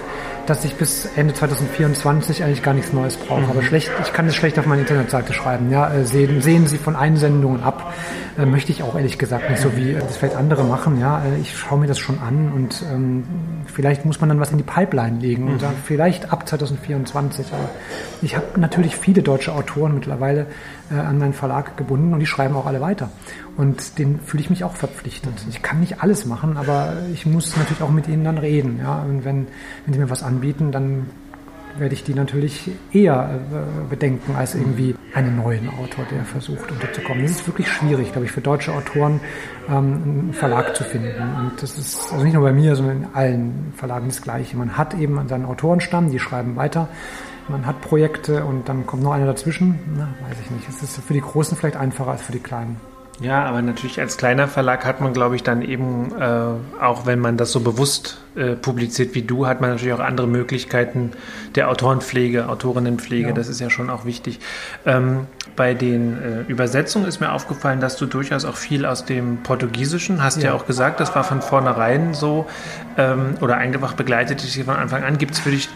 [0.48, 3.42] dass ich bis Ende 2024 eigentlich gar nichts Neues brauche.
[3.42, 3.50] Mhm.
[3.50, 5.70] Aber schlecht, ich kann es schlecht auf meine Internetseite schreiben.
[5.70, 7.92] Ja, äh, sehen, sehen Sie von Einsendungen ab.
[8.38, 11.00] Äh, möchte ich auch ehrlich gesagt nicht so wie äh, das vielleicht andere machen.
[11.00, 13.24] Ja, äh, ich schaue mir das schon an und ähm,
[13.66, 15.52] vielleicht muss man dann was in die Pipeline legen mhm.
[15.52, 17.52] und dann vielleicht ab 2024.
[17.52, 17.68] Aber
[18.22, 20.46] ich habe natürlich viele deutsche Autoren mittlerweile
[20.90, 23.10] äh, an meinen Verlag gebunden und die schreiben auch alle weiter.
[23.56, 25.32] Und den fühle ich mich auch verpflichtet.
[25.48, 28.78] Ich kann nicht alles machen, aber ich muss natürlich auch mit ihnen dann reden.
[28.80, 29.02] Ja?
[29.02, 29.46] Und wenn,
[29.84, 31.06] wenn sie mir was anbieten, dann
[31.76, 37.22] werde ich die natürlich eher äh, bedenken als irgendwie einen neuen Autor, der versucht unterzukommen.
[37.22, 39.20] Das ist wirklich schwierig, glaube ich, für deutsche Autoren
[39.68, 41.22] ähm, einen Verlag zu finden.
[41.36, 44.56] Und das ist also nicht nur bei mir, sondern in allen Verlagen das Gleiche.
[44.56, 46.88] Man hat eben seinen Autorenstamm, die schreiben weiter.
[47.48, 49.78] Man hat Projekte und dann kommt noch einer dazwischen.
[49.96, 50.68] Na, weiß ich nicht.
[50.68, 52.78] Es ist für die Großen vielleicht einfacher als für die Kleinen.
[53.20, 57.18] Ja, aber natürlich als kleiner Verlag hat man, glaube ich, dann eben, äh, auch wenn
[57.18, 61.10] man das so bewusst äh, publiziert wie du, hat man natürlich auch andere Möglichkeiten
[61.56, 63.28] der Autorenpflege, Autorinnenpflege.
[63.28, 63.34] Ja.
[63.34, 64.38] Das ist ja schon auch wichtig.
[64.86, 65.26] Ähm,
[65.56, 70.22] bei den äh, Übersetzungen ist mir aufgefallen, dass du durchaus auch viel aus dem Portugiesischen,
[70.22, 72.46] hast ja, ja auch gesagt, das war von vornherein so
[72.96, 75.18] ähm, oder einfach begleitet dich von Anfang an.
[75.18, 75.68] Gibt es für dich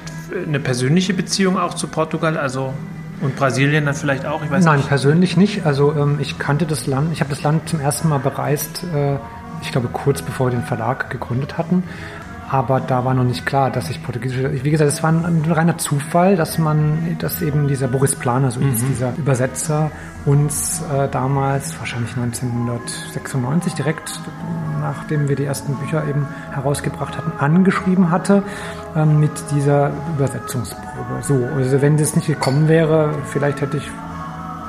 [0.47, 2.37] eine persönliche Beziehung auch zu Portugal?
[2.37, 2.73] Also
[3.23, 4.43] und Brasilien dann vielleicht auch?
[4.43, 4.89] Ich weiß Nein, nicht.
[4.89, 5.65] persönlich nicht.
[5.65, 9.17] Also ähm, ich kannte das Land, ich habe das Land zum ersten Mal bereist, äh,
[9.63, 11.85] ich glaube kurz bevor wir den Verlag gegründet hatten.
[12.53, 14.63] Aber da war noch nicht klar, dass ich Portugiesisch.
[14.63, 18.51] Wie gesagt, es war ein, ein, reiner Zufall, dass man, dass eben dieser Boris Planer,
[18.51, 18.75] so mhm.
[18.91, 19.91] dieser Übersetzer,
[20.27, 24.21] uns äh, damals, wahrscheinlich 1996, direkt
[24.83, 28.43] nachdem wir die ersten Bücher eben herausgebracht hatten, angeschrieben hatte
[28.95, 31.23] ähm, mit dieser Übersetzungsprobe.
[31.23, 33.91] So, also wenn das nicht gekommen wäre, vielleicht hätte ich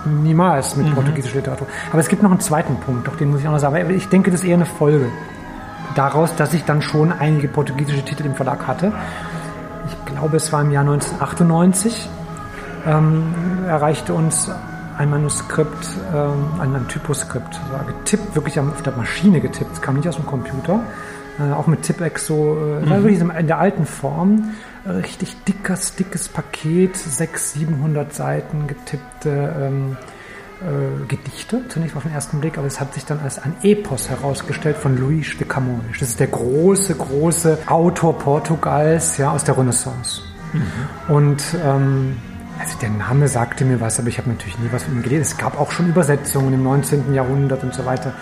[0.06, 0.94] niemals mit mhm.
[0.94, 1.68] portugiesischer Literatur.
[1.92, 3.90] Aber es gibt noch einen zweiten Punkt, doch den muss ich auch noch sagen.
[3.90, 5.08] Ich denke, das ist eher eine Folge
[5.96, 8.94] daraus, dass ich dann schon einige portugiesische Titel im Verlag hatte.
[9.88, 12.10] Ich glaube, es war im Jahr 1998.
[12.86, 13.34] Ähm,
[13.68, 14.50] erreichte uns
[14.98, 20.18] ein Manuskript, ähm, ein, Typoskript, war getippt, wirklich auf der Maschine getippt, kam nicht aus
[20.18, 20.82] dem Computer,
[21.40, 22.90] äh, auch mit Tippex so, äh, mhm.
[22.90, 24.52] wirklich in der alten Form,
[24.86, 29.98] äh, richtig dickes, dickes Paket, 600, 700 Seiten getippte ähm,
[30.64, 34.10] äh, Gedichte, zunächst auf den ersten Blick, aber es hat sich dann als ein Epos
[34.10, 36.00] herausgestellt von Luís de Camões.
[36.00, 40.22] Das ist der große, große Autor Portugals, ja, aus der Renaissance.
[40.54, 41.14] Mhm.
[41.14, 42.18] Und ähm,
[42.60, 45.22] also der Name sagte mir was, aber ich habe natürlich nie was von ihm gelesen.
[45.22, 47.14] Es gab auch schon Übersetzungen im 19.
[47.14, 48.14] Jahrhundert und so weiter.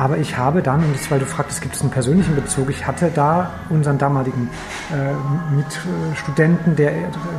[0.00, 2.86] Aber ich habe dann, und das, weil du fragtest, gibt es einen persönlichen Bezug, ich
[2.86, 4.48] hatte da unseren damaligen
[4.90, 6.92] äh, Mitstudenten der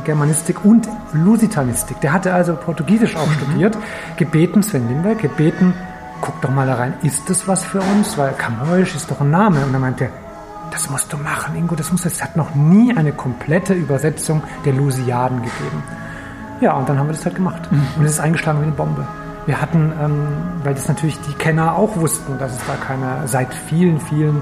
[0.04, 3.32] Germanistik und Lusitanistik, der hatte also Portugiesisch auch mhm.
[3.32, 3.78] studiert,
[4.16, 5.74] gebeten, Sven Lindberg, gebeten,
[6.20, 8.16] guck doch mal da rein, ist das was für uns?
[8.16, 9.66] Weil Camões ist doch ein Name.
[9.66, 10.08] Und er meinte,
[10.70, 14.72] das musst du machen, Ingo, das muss, es hat noch nie eine komplette Übersetzung der
[14.74, 15.82] Lusiaden gegeben.
[16.60, 17.72] Ja, und dann haben wir das halt gemacht.
[17.72, 17.82] Mhm.
[17.98, 19.04] Und es ist eingeschlagen wie eine Bombe.
[19.46, 20.28] Wir hatten, ähm,
[20.62, 24.40] weil das natürlich die Kenner auch wussten, dass es da keine, seit vielen, vielen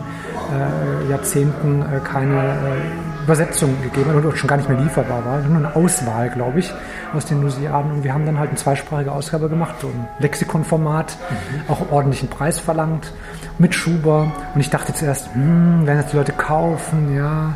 [0.50, 5.40] äh, Jahrzehnten äh, keine äh, Übersetzung gegeben hat oder schon gar nicht mehr lieferbar war.
[5.40, 6.72] Nur eine Auswahl, glaube ich,
[7.14, 7.92] aus den Lusiaden.
[7.92, 11.72] Und wir haben dann halt eine zweisprachige Ausgabe gemacht, so ein Lexikonformat, mhm.
[11.72, 13.12] auch ordentlichen Preis verlangt,
[13.58, 14.32] mit Schuber.
[14.54, 17.54] Und ich dachte zuerst, hm, werden das die Leute kaufen, ja.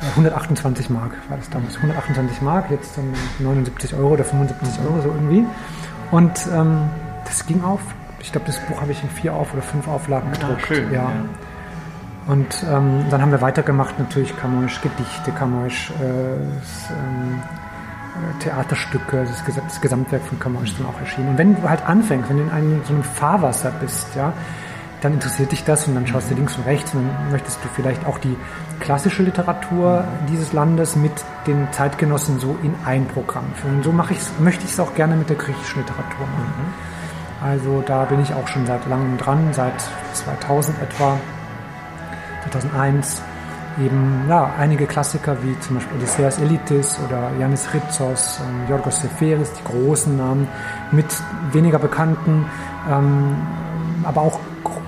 [0.00, 1.76] 128 Mark war das damals.
[1.76, 5.44] 128 Mark, jetzt dann 79 Euro oder 75 Euro, so irgendwie.
[6.10, 6.88] Und ähm,
[7.24, 7.80] das ging auf.
[8.20, 10.62] Ich glaube, das Buch habe ich in vier auf oder fünf Auflagen gedruckt.
[10.62, 11.02] Ah, schön, ja.
[11.02, 11.12] ja.
[12.26, 17.40] Und ähm, dann haben wir weitergemacht, natürlich Camões Gedichte, Camões äh, ähm,
[18.18, 21.30] äh, Theaterstücke, das, das, Gesamtwerk von Camões dann auch erschienen.
[21.30, 24.34] Und wenn du halt anfängst, wenn du in einem, so einem Fahrwasser bist, ja,
[25.00, 27.68] dann interessiert dich das und dann schaust du links und rechts und dann möchtest du
[27.74, 28.36] vielleicht auch die
[28.80, 31.12] klassische Literatur dieses Landes mit
[31.46, 33.82] den Zeitgenossen so in ein Programm führen.
[33.82, 36.74] So mache ich's, möchte ich es auch gerne mit der griechischen Literatur machen.
[37.42, 39.74] Also da bin ich auch schon seit langem dran, seit
[40.14, 41.18] 2000 etwa,
[42.50, 43.22] 2001
[43.84, 49.52] eben ja, einige Klassiker wie zum Beispiel Odysseus Elitis oder Yanis Ritsos, ähm, Yorgos Seferis,
[49.52, 50.48] die großen Namen,
[50.90, 51.06] mit
[51.52, 52.44] weniger bekannten,
[52.90, 53.36] ähm,
[54.02, 54.40] aber auch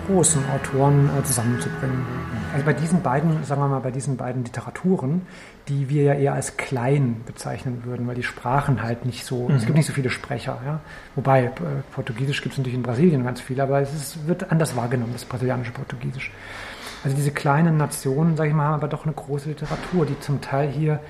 [0.09, 2.05] großen Autoren äh, zusammenzubringen.
[2.53, 5.23] Also bei diesen beiden, sagen wir mal, bei diesen beiden Literaturen,
[5.69, 9.55] die wir ja eher als klein bezeichnen würden, weil die Sprachen halt nicht so, mhm.
[9.55, 10.81] es gibt nicht so viele Sprecher, ja.
[11.15, 11.51] Wobei, äh,
[11.93, 15.25] Portugiesisch gibt es natürlich in Brasilien ganz viel, aber es ist, wird anders wahrgenommen, das
[15.25, 16.33] brasilianische Portugiesisch.
[17.05, 20.41] Also diese kleinen Nationen, sage ich mal, haben aber doch eine große Literatur, die zum
[20.41, 21.01] Teil hier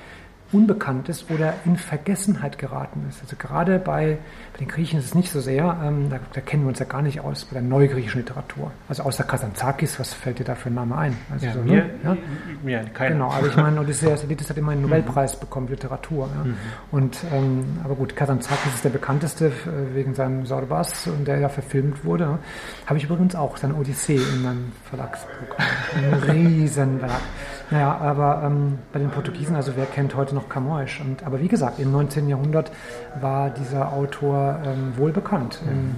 [0.52, 3.20] unbekannt ist oder in Vergessenheit geraten ist.
[3.22, 4.18] Also gerade bei,
[4.52, 6.86] bei den Griechen ist es nicht so sehr, ähm, da, da, kennen wir uns ja
[6.86, 8.72] gar nicht aus bei der neugriechischen Literatur.
[8.88, 11.16] Also außer Kazantzakis, was fällt dir da für ein Name ein?
[11.30, 11.92] Also ja, so, mir, ne?
[12.02, 12.16] ja?
[12.62, 13.14] mir keine.
[13.14, 15.40] Genau, aber ich meine, Odysseus Elitis hat immer einen Nobelpreis mhm.
[15.40, 16.28] bekommen, Literatur.
[16.34, 16.44] Ja?
[16.44, 16.54] Mhm.
[16.90, 21.48] Und, ähm, aber gut, Kazantzakis ist der bekannteste äh, wegen seinem Sorbas und der ja
[21.48, 22.38] verfilmt wurde.
[22.86, 25.66] Habe ich übrigens auch, seine Odyssee in meinem Verlagsprogramm.
[25.94, 27.20] Ein Riesenwerk.
[27.70, 31.00] Naja, aber ähm, bei den Portugiesen, also wer kennt heute noch Camões?
[31.00, 32.28] Und, aber wie gesagt, im 19.
[32.28, 32.72] Jahrhundert
[33.20, 35.94] war dieser Autor ähm, wohl bekannt im,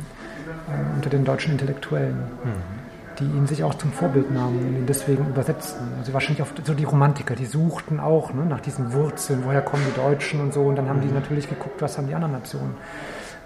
[0.68, 3.18] äh, unter den deutschen Intellektuellen, mhm.
[3.18, 5.88] die ihn sich auch zum Vorbild nahmen und ihn deswegen übersetzten.
[5.98, 9.84] Also wahrscheinlich oft so die Romantiker, die suchten auch ne, nach diesen Wurzeln, woher kommen
[9.88, 10.62] die Deutschen und so.
[10.62, 11.14] Und dann haben die mhm.
[11.14, 12.74] natürlich geguckt, was haben die anderen Nationen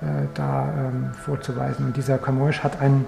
[0.02, 1.86] äh, da ähm, vorzuweisen.
[1.86, 3.06] Und dieser Camões hat einen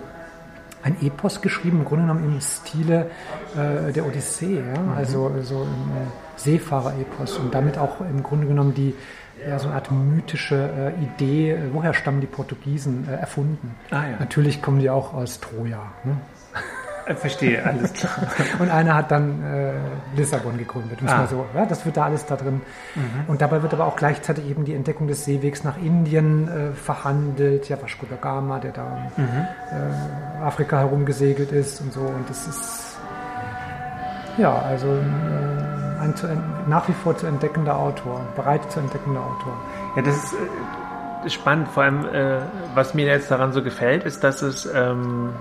[0.83, 3.11] ein Epos geschrieben, im Grunde genommen im Stile
[3.55, 4.81] äh, der Odyssee, ja?
[4.81, 4.93] mhm.
[4.97, 8.95] also so ein äh, Seefahrer-Epos und damit auch im Grunde genommen die
[9.47, 13.75] ja, so eine Art mythische äh, Idee, äh, woher stammen die Portugiesen, äh, erfunden.
[13.91, 14.17] Ah, ja.
[14.19, 15.93] Natürlich kommen die auch aus Troja.
[16.05, 16.17] Ne?
[17.17, 18.13] Verstehe, alles klar.
[18.59, 19.73] und einer hat dann äh,
[20.17, 20.99] Lissabon gegründet.
[21.07, 21.27] Ah.
[21.27, 22.61] So, ja, das wird da alles da drin.
[22.95, 23.03] Mhm.
[23.29, 27.69] Und dabei wird aber auch gleichzeitig eben die Entdeckung des Seewegs nach Indien äh, verhandelt.
[27.69, 29.47] Ja, Vasco da Gama, der da mhm.
[29.71, 32.01] äh, Afrika herumgesegelt ist und so.
[32.01, 32.89] Und das ist
[34.39, 36.29] ja, also äh, ein zu,
[36.69, 39.53] nach wie vor zu entdeckender Autor, bereit zu entdeckender Autor.
[39.97, 40.35] Ja, das ist
[41.25, 41.69] äh, spannend.
[41.69, 42.39] Vor allem, äh,
[42.75, 45.33] was mir jetzt daran so gefällt, ist, dass es ähm,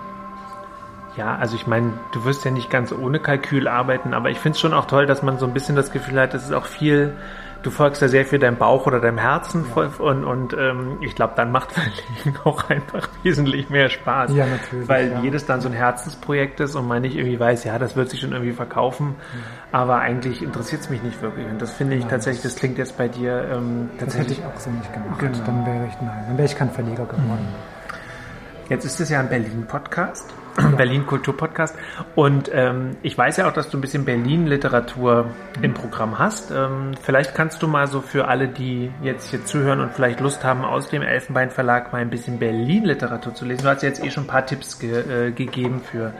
[1.17, 4.55] ja, also ich meine, du wirst ja nicht ganz ohne Kalkül arbeiten, aber ich finde
[4.55, 6.65] es schon auch toll, dass man so ein bisschen das Gefühl hat, es ist auch
[6.67, 7.13] viel,
[7.63, 9.89] du folgst ja sehr viel deinem Bauch oder deinem Herzen ja.
[9.97, 14.31] und, und ähm, ich glaube, dann macht Verlegen auch einfach wesentlich mehr Spaß.
[14.35, 14.87] Ja, natürlich.
[14.87, 15.21] Weil ja.
[15.21, 18.19] jedes dann so ein Herzensprojekt ist und man nicht irgendwie weiß, ja, das wird sich
[18.19, 19.15] schon irgendwie verkaufen, mhm.
[19.71, 21.47] aber eigentlich interessiert es mich nicht wirklich.
[21.47, 24.37] Und das finde ich ja, tatsächlich, das klingt jetzt bei dir ähm, tatsächlich.
[24.37, 25.19] Das hätte ich auch so nicht gemacht.
[25.19, 25.39] Genau.
[25.45, 27.47] Dann wäre ich, nein, dann wäre ich kein Verleger geworden.
[28.69, 30.31] Jetzt ist es ja ein Berlin-Podcast.
[30.77, 31.75] Berlin Kultur Podcast.
[32.15, 35.25] Und ähm, ich weiß ja auch, dass du ein bisschen Berlin-Literatur
[35.61, 36.51] im Programm hast.
[36.51, 40.43] Ähm, vielleicht kannst du mal so für alle, die jetzt hier zuhören und vielleicht Lust
[40.43, 43.63] haben, aus dem Elfenbein Verlag mal ein bisschen Berlin-Literatur zu lesen.
[43.63, 46.13] Du hast jetzt eh schon ein paar Tipps ge äh, gegeben für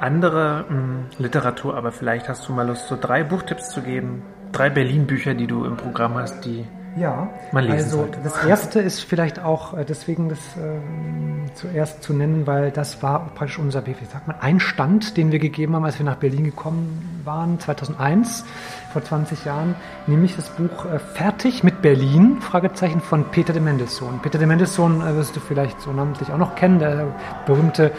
[0.00, 4.22] andere mh, hm, Literatur, aber vielleicht hast du mal Lust, so drei Buchtipps zu geben.
[4.52, 6.64] Drei Berlin-Bücher, die du im Programm hast, die
[6.96, 8.18] ja, also sollte.
[8.22, 13.30] das erste ist vielleicht auch äh, deswegen das äh, zuerst zu nennen, weil das war
[13.34, 17.20] praktisch unser, wie sagt man, Einstand, den wir gegeben haben, als wir nach Berlin gekommen
[17.24, 18.44] waren, 2001,
[18.92, 19.74] vor 20 Jahren,
[20.06, 24.20] nämlich das Buch äh, Fertig mit Berlin, Fragezeichen von Peter de Mendelssohn.
[24.22, 27.08] Peter de Mendelssohn äh, wirst du vielleicht so namentlich auch noch kennen, der
[27.46, 27.90] berühmte äh,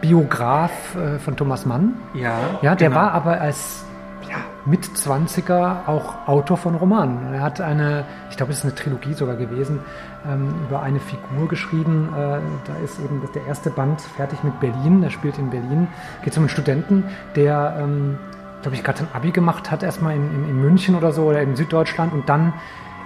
[0.00, 1.94] Biograf äh, von Thomas Mann.
[2.14, 3.00] Ja, Ja, der genau.
[3.00, 3.84] war aber als
[4.36, 7.32] ja, Mitzwanziger auch Autor von Romanen.
[7.34, 9.80] Er hat eine, ich glaube, es ist eine Trilogie sogar gewesen,
[10.28, 12.08] ähm, über eine Figur geschrieben.
[12.12, 12.18] Äh,
[12.66, 15.02] da ist eben das- der erste Band fertig mit Berlin.
[15.02, 15.88] Er spielt in Berlin.
[16.22, 18.18] Geht es um einen Studenten, der, ähm,
[18.62, 21.40] glaube ich, gerade ein Abi gemacht hat, erstmal in, in, in München oder so oder
[21.42, 22.52] in Süddeutschland und dann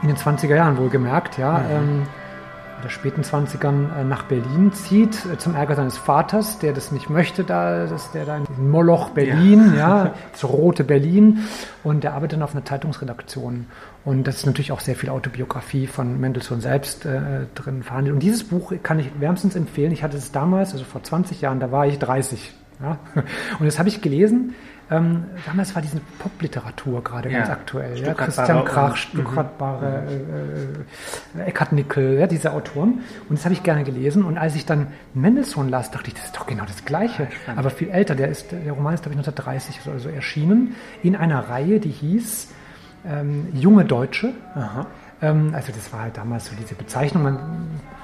[0.02, 1.60] in den 20er Jahren wohlgemerkt, ja.
[1.70, 2.02] Ähm,
[2.80, 7.10] oder späten 20ern äh, nach Berlin zieht, äh, zum Ärger seines Vaters, der das nicht
[7.10, 11.40] möchte, da, dass der da in Moloch Berlin, ja, das rote Berlin,
[11.84, 13.66] und der arbeitet dann auf einer Zeitungsredaktion.
[14.04, 18.14] Und das ist natürlich auch sehr viel Autobiografie von Mendelssohn selbst äh, drin verhandelt.
[18.14, 19.92] Und dieses Buch kann ich wärmstens empfehlen.
[19.92, 22.52] Ich hatte es damals, also vor 20 Jahren, da war ich 30.
[22.82, 22.98] Ja?
[23.58, 24.54] Und das habe ich gelesen.
[24.90, 27.38] Ähm, damals war diese Popliteratur gerade Ja.
[27.38, 27.96] ganz aktuell.
[27.98, 28.12] Ja?
[28.14, 30.02] Christian Krach, Stuttgart Barre,
[31.36, 33.00] äh, äh, Eckhard Nickel, ja, diese Autoren.
[33.28, 34.24] Und das habe ich gerne gelesen.
[34.24, 37.28] Und als ich dann Mendelssohn las, dachte ich, das ist doch genau das Gleiche.
[37.54, 38.14] Aber viel älter.
[38.16, 40.74] Der, ist, der Roman ist, glaube ich, 1930 oder so erschienen.
[41.02, 42.48] In einer Reihe, die hieß
[43.06, 44.32] ähm, Junge Deutsche.
[44.56, 44.86] Ähm,
[45.54, 47.22] also das war halt damals so diese Bezeichnung.
[47.22, 47.34] Man,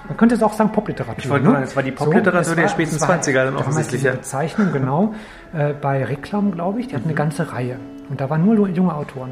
[0.09, 1.18] man könnte es auch sagen Popliteratur.
[1.24, 3.44] Ich wollte nur sagen, es war die Popliteratur es der späten es war 20er dann
[3.46, 4.02] damals offensichtlich.
[4.12, 5.14] Bezeichnung, genau.
[5.55, 7.09] Äh, bei Reklam, glaube ich, die Mhm.
[7.09, 7.79] eine ganze Reihe.
[8.11, 9.31] Und da waren nur junge Autoren.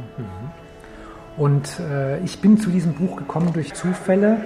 [1.37, 4.39] Und äh, ich bin zu diesem Buch gekommen durch Zufälle.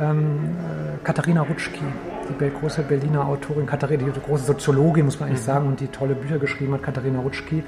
[0.00, 1.80] Ähm, äh, Katharina Rutschki,
[2.28, 6.14] die große Berliner Autorin, Katharina, die große Soziologin, muss man eigentlich sagen, und die tolle
[6.14, 7.64] Bücher geschrieben hat, Katharina Rutschki,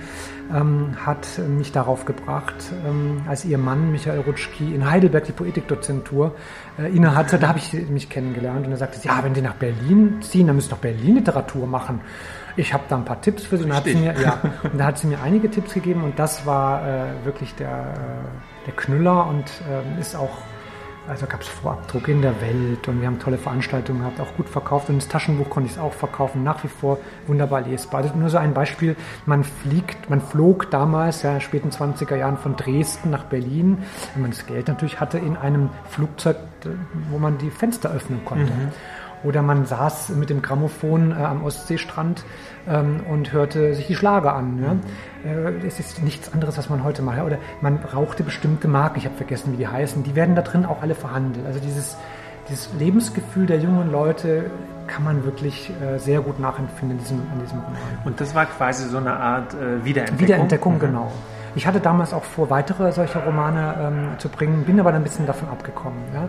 [0.55, 2.55] ähm, hat mich darauf gebracht,
[2.87, 6.35] ähm, als ihr Mann Michael Rutschki in Heidelberg die Poetikdozentur
[6.79, 10.21] äh, innehatte, da habe ich mich kennengelernt und er sagte, ja, wenn Sie nach Berlin
[10.21, 12.01] ziehen, dann müssen Sie doch Berlin-Literatur machen.
[12.57, 13.65] Ich habe da ein paar Tipps für Sie.
[13.65, 16.45] Und, hat sie mir, ja, und da hat sie mir einige Tipps gegeben und das
[16.45, 20.39] war äh, wirklich der, äh, der Knüller und ähm, ist auch,
[21.09, 24.49] also gab es Vorabdruck in der Welt und wir haben tolle Veranstaltungen gehabt, auch gut
[24.49, 28.03] verkauft und das Taschenbuch konnte ich auch verkaufen, nach wie vor wunderbar lesbar.
[28.03, 32.57] Also nur so ein Beispiel, man fliegt, man flog damals, ja, späten 20er Jahren von
[32.57, 33.79] Dresden nach Berlin,
[34.15, 36.37] wenn man das Geld natürlich hatte, in einem Flugzeug,
[37.11, 38.53] wo man die Fenster öffnen konnte.
[39.25, 42.25] Oder man saß mit dem Grammophon äh, am Ostseestrand
[42.69, 44.63] ähm, und hörte sich die Schlager an.
[44.63, 45.31] Ja?
[45.31, 47.21] Äh, es ist nichts anderes, was man heute macht.
[47.23, 50.03] Oder man rauchte bestimmte Marken, ich habe vergessen, wie die heißen.
[50.05, 51.45] Die werden da drin auch alle verhandelt.
[51.47, 51.97] Also dieses,
[52.49, 54.51] dieses Lebensgefühl der jungen Leute
[54.87, 57.77] kann man wirklich äh, sehr gut nachempfinden in diesem, in diesem Roman.
[58.05, 60.19] Und das war quasi so eine Art äh, Wiederentdeckung.
[60.27, 60.79] Wiederentdeckung, Mhm.
[60.81, 61.13] genau.
[61.55, 65.05] Ich hatte damals auch vor, weitere solcher Romane ähm, zu bringen, bin aber dann ein
[65.05, 65.99] bisschen davon abgekommen.
[66.15, 66.29] Ja?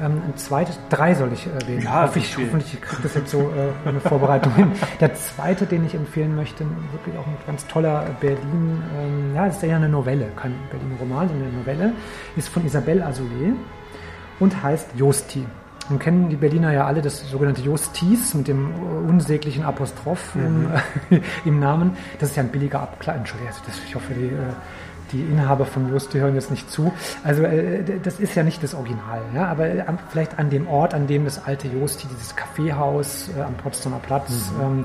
[0.00, 1.82] Ähm, ein zweites, drei soll ich erwähnen.
[1.82, 4.72] Ja, Hoffe das ich, hoffentlich kriege das jetzt so äh, eine Vorbereitung hin.
[5.00, 9.62] Der zweite, den ich empfehlen möchte, wirklich auch ein ganz toller Berlin, ähm, ja, ist
[9.62, 11.92] eher eine Novelle, kein Berlin-Roman, sondern eine Novelle,
[12.36, 13.52] ist von Isabelle Azoulay
[14.38, 15.44] und heißt Josti.
[15.90, 20.66] Nun kennen die Berliner ja alle das sogenannte Justis mit dem äh, unsäglichen Apostroph im,
[21.10, 21.96] äh, im Namen.
[22.18, 23.16] Das ist ja ein billiger Abklatsch.
[23.18, 24.52] Entschuldigung, also das, ich hoffe, die, äh,
[25.12, 26.92] die Inhaber von Justi hören jetzt nicht zu.
[27.24, 30.66] Also äh, das ist ja nicht das Original, ja, aber äh, am- vielleicht an dem
[30.68, 34.84] Ort, an dem das alte Justi, dieses Kaffeehaus äh, am Potsdamer Platz, ähm,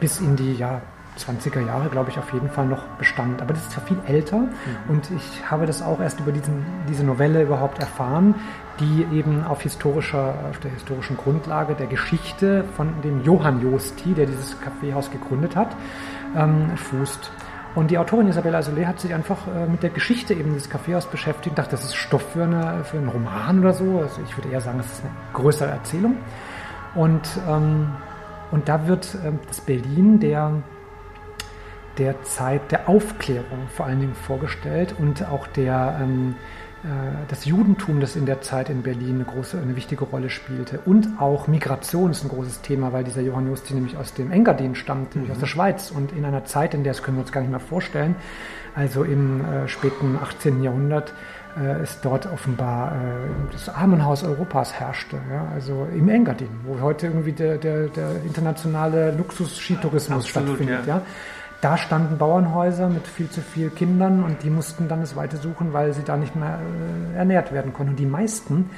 [0.00, 0.80] bis in die ja,
[1.18, 3.42] 20er Jahre, glaube ich, auf jeden Fall noch bestand.
[3.42, 4.44] Aber das ist ja viel älter
[4.88, 8.34] und ich habe das auch erst über diesen, diese Novelle überhaupt erfahren,
[8.80, 14.24] die eben auf historischer, auf der historischen Grundlage der Geschichte von dem Johann Josti, der
[14.26, 15.76] dieses Kaffeehaus gegründet hat,
[16.34, 17.30] ähm, fußt.
[17.74, 21.06] Und die Autorin Isabella Azoulay hat sich einfach äh, mit der Geschichte eben dieses Kaffeehaus
[21.06, 24.00] beschäftigt dachte, das ist Stoff für, eine, für einen Roman oder so.
[24.00, 26.16] Also ich würde eher sagen, es ist eine größere Erzählung.
[26.94, 27.88] Und, ähm,
[28.50, 30.62] und da wird ähm, das Berlin der,
[31.96, 36.61] der Zeit der Aufklärung vor allen Dingen vorgestellt und auch der, ähm, äh,
[37.28, 40.80] das Judentum, das in der Zeit in Berlin eine große, eine wichtige Rolle spielte.
[40.84, 44.74] Und auch Migration ist ein großes Thema, weil dieser Johann Justi nämlich aus dem Engadin
[44.74, 45.90] stammt, nämlich aus der Schweiz.
[45.90, 48.16] Und in einer Zeit, in der das können wir uns gar nicht mehr vorstellen,
[48.74, 50.62] also im äh, späten 18.
[50.62, 51.14] Jahrhundert,
[51.56, 55.18] äh, es dort offenbar äh, das Armenhaus Europas herrschte.
[55.30, 55.48] Ja?
[55.54, 60.86] Also im Engadin, wo heute irgendwie der, der, der internationale Luxus-Skitourismus stattfindet.
[60.86, 60.96] ja.
[60.96, 61.02] Ja?
[61.62, 65.72] Da standen Bauernhäuser mit viel zu viel Kindern und die mussten dann das Weite suchen,
[65.72, 67.92] weil sie da nicht mehr äh, ernährt werden konnten.
[67.92, 68.70] Und die meisten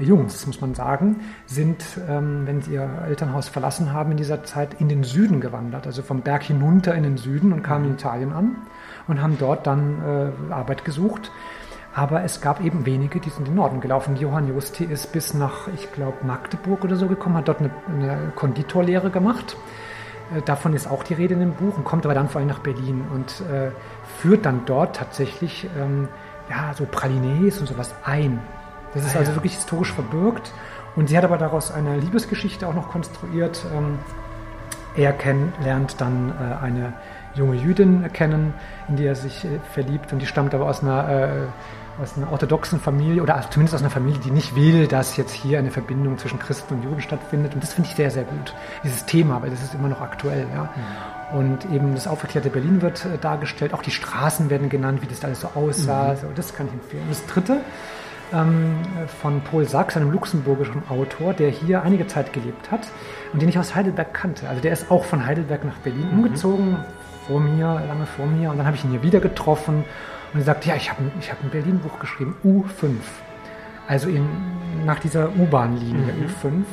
[0.00, 4.42] äh, Jungs, muss man sagen, sind, ähm, wenn sie ihr Elternhaus verlassen haben in dieser
[4.42, 7.92] Zeit, in den Süden gewandert, also vom Berg hinunter in den Süden und kamen in
[7.92, 8.56] Italien an
[9.06, 11.30] und haben dort dann äh, Arbeit gesucht.
[11.94, 14.16] Aber es gab eben wenige, die sind in den Norden gelaufen.
[14.16, 18.32] Johann Justi ist bis nach, ich glaube, Magdeburg oder so gekommen, hat dort eine, eine
[18.34, 19.56] Konditorlehre gemacht
[20.44, 22.60] davon ist auch die Rede in dem Buch und kommt aber dann vor allem nach
[22.60, 23.70] Berlin und äh,
[24.20, 26.08] führt dann dort tatsächlich ähm,
[26.48, 28.40] ja, so Pralines und sowas ein.
[28.94, 30.52] Das ist ah, also wirklich historisch verbürgt.
[30.94, 33.64] Und sie hat aber daraus eine Liebesgeschichte auch noch konstruiert.
[33.74, 33.98] Ähm,
[34.94, 36.92] er kenn, lernt dann äh, eine
[37.34, 38.52] junge Jüdin kennen,
[38.88, 41.30] in die er sich äh, verliebt und die stammt aber aus einer, äh,
[42.00, 45.58] aus einer orthodoxen Familie oder zumindest aus einer Familie, die nicht will, dass jetzt hier
[45.58, 47.54] eine Verbindung zwischen Christen und Juden stattfindet.
[47.54, 50.46] Und das finde ich sehr, sehr gut, dieses Thema, weil das ist immer noch aktuell.
[50.54, 50.70] Ja.
[51.32, 51.38] Mhm.
[51.38, 55.24] Und eben das aufgeklärte Berlin wird äh, dargestellt, auch die Straßen werden genannt, wie das
[55.24, 56.12] alles so aussah.
[56.12, 56.16] Mhm.
[56.16, 57.02] So, das kann ich empfehlen.
[57.04, 57.60] Und das dritte,
[58.32, 58.76] ähm,
[59.20, 62.80] von Paul Sachs, einem luxemburgischen Autor, der hier einige Zeit gelebt hat
[63.32, 64.48] und den ich aus Heidelberg kannte.
[64.48, 66.18] Also der ist auch von Heidelberg nach Berlin mhm.
[66.18, 66.76] umgezogen,
[67.26, 68.50] vor mir, lange vor mir.
[68.50, 69.84] Und dann habe ich ihn hier wieder getroffen
[70.32, 72.96] und er sagt, ja, ich habe ich hab ein Berlin-Buch geschrieben, U5.
[73.86, 74.26] Also in,
[74.86, 76.26] nach dieser U-Bahn-Linie mhm.
[76.26, 76.64] U5.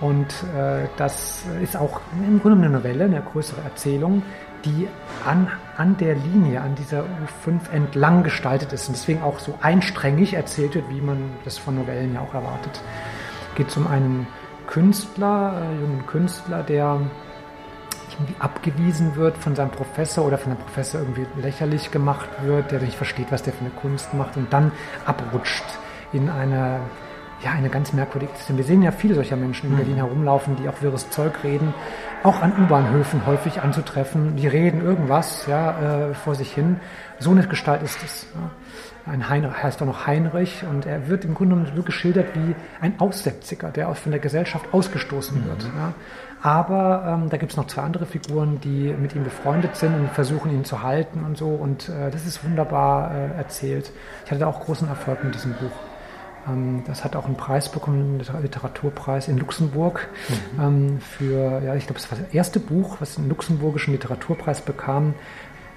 [0.00, 4.22] Und äh, das ist auch im Grunde eine Novelle, eine größere Erzählung,
[4.64, 4.88] die
[5.24, 10.34] an, an der Linie, an dieser U5 entlang gestaltet ist und deswegen auch so einsträngig
[10.34, 12.80] erzählt wird, wie man das von Novellen ja auch erwartet.
[13.56, 14.26] Geht es um einen
[14.66, 17.00] Künstler, äh, jungen Künstler, der
[18.14, 22.80] irgendwie abgewiesen wird von seinem Professor oder von dem Professor irgendwie lächerlich gemacht wird, der
[22.80, 24.72] nicht versteht, was der für eine Kunst macht und dann
[25.06, 25.64] abrutscht
[26.12, 26.80] in eine
[27.44, 28.56] ja, eine ganz merkwürdige System.
[28.56, 29.78] Wir sehen ja viele solcher Menschen in mhm.
[29.78, 31.74] Berlin herumlaufen, die auch wirres Zeug reden,
[32.22, 34.36] auch an U-Bahnhöfen häufig anzutreffen.
[34.36, 36.80] Die reden irgendwas ja, äh, vor sich hin.
[37.18, 38.26] So eine Gestalt ist es.
[38.34, 38.50] Ja.
[39.12, 42.54] Ein Heinrich heißt auch noch Heinrich und er wird im Grunde genommen so geschildert wie
[42.80, 45.46] ein Aussätziger, der von der Gesellschaft ausgestoßen mhm.
[45.46, 45.64] wird.
[45.64, 45.92] Ja.
[46.44, 50.10] Aber ähm, da gibt es noch zwei andere Figuren, die mit ihm befreundet sind und
[50.10, 51.48] versuchen ihn zu halten und so.
[51.48, 53.90] Und äh, das ist wunderbar äh, erzählt.
[54.26, 55.72] Ich hatte auch großen Erfolg mit diesem Buch.
[56.46, 60.62] Ähm, das hat auch einen Preis bekommen, einen Literaturpreis in Luxemburg mhm.
[60.62, 65.14] Ähm, für, ja, ich glaube, es war das erste Buch, was einen luxemburgischen Literaturpreis bekam,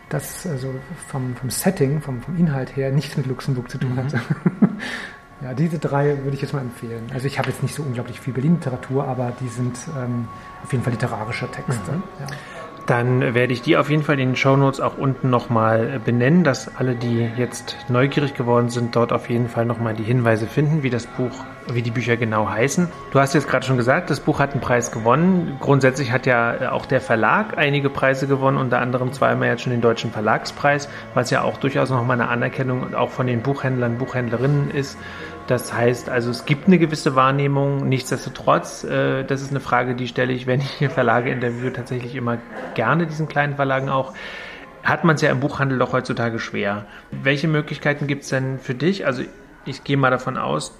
[0.10, 0.76] das also
[1.08, 3.98] vom, vom Setting, vom, vom Inhalt her nichts mit Luxemburg zu tun mhm.
[4.00, 4.20] hatte.
[5.42, 7.10] ja, diese drei würde ich jetzt mal empfehlen.
[7.14, 10.28] Also ich habe jetzt nicht so unglaublich viel Berlin-Literatur, aber die sind ähm,
[10.64, 11.92] auf jeden Fall literarische Texte.
[11.92, 12.04] Mhm.
[12.20, 12.28] Ja
[12.88, 16.44] dann werde ich die auf jeden Fall in den Show Notes auch unten nochmal benennen,
[16.44, 20.84] dass alle, die jetzt neugierig geworden sind, dort auf jeden Fall nochmal die Hinweise finden,
[20.84, 22.88] wie das Buch, wie die Bücher genau heißen.
[23.12, 25.58] Du hast jetzt gerade schon gesagt, das Buch hat einen Preis gewonnen.
[25.60, 29.82] Grundsätzlich hat ja auch der Verlag einige Preise gewonnen, unter anderem zweimal jetzt schon den
[29.82, 34.98] Deutschen Verlagspreis, was ja auch durchaus nochmal eine Anerkennung auch von den Buchhändlern, Buchhändlerinnen ist,
[35.48, 37.88] das heißt also, es gibt eine gewisse Wahrnehmung.
[37.88, 42.16] Nichtsdestotrotz, äh, das ist eine Frage, die stelle ich, wenn ich hier Verlage interviewe, tatsächlich
[42.16, 42.38] immer
[42.76, 44.14] gerne diesen kleinen Verlagen auch.
[44.84, 46.86] Hat man es ja im Buchhandel doch heutzutage schwer.
[47.12, 49.06] Welche Möglichkeiten gibt es denn für dich?
[49.06, 49.24] Also
[49.66, 50.78] ich gehe mal davon aus,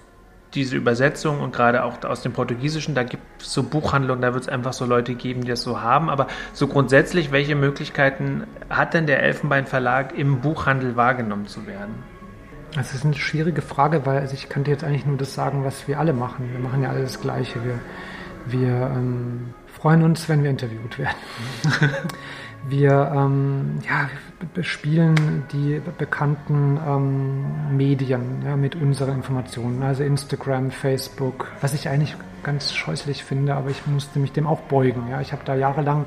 [0.54, 4.44] diese Übersetzung und gerade auch aus dem Portugiesischen, da gibt es so Buchhandlungen, da wird
[4.44, 6.10] es einfach so Leute geben, die das so haben.
[6.10, 11.96] Aber so grundsätzlich, welche Möglichkeiten hat denn der Elfenbein Verlag im Buchhandel wahrgenommen zu werden?
[12.76, 15.88] Das ist eine schwierige Frage, weil also ich könnte jetzt eigentlich nur das sagen, was
[15.88, 16.50] wir alle machen.
[16.52, 17.60] Wir machen ja alle das Gleiche.
[17.64, 17.80] Wir,
[18.46, 21.16] wir ähm, freuen uns, wenn wir interviewt werden.
[22.70, 24.10] wir ähm, ja,
[24.54, 32.16] bespielen die bekannten ähm, Medien ja, mit unseren Informationen, also Instagram, Facebook, was ich eigentlich
[32.44, 35.08] ganz scheußlich finde, aber ich musste mich dem auch beugen.
[35.10, 35.22] Ja.
[35.22, 36.06] Ich habe da jahrelang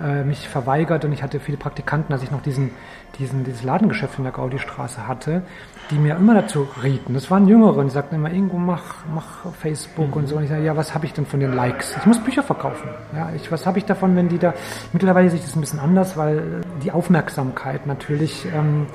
[0.00, 2.70] äh, mich verweigert und ich hatte viele Praktikanten, als ich noch diesen,
[3.18, 5.42] diesen, dieses Ladengeschäft in der Gaudi-Straße hatte,
[5.90, 7.14] die mir immer dazu rieten.
[7.14, 10.12] Das waren Jüngere, die sagten immer, Ingo, mach, mach Facebook mhm.
[10.14, 10.36] und so.
[10.36, 11.96] Und ich sage, ja, was habe ich denn von den Likes?
[11.96, 12.88] Ich muss Bücher verkaufen.
[13.14, 14.54] Ja, ich, was habe ich davon, wenn die da,
[14.92, 18.86] mittlerweile sehe ich das ein bisschen anders, weil die Aufmerksamkeit natürlich, ähm,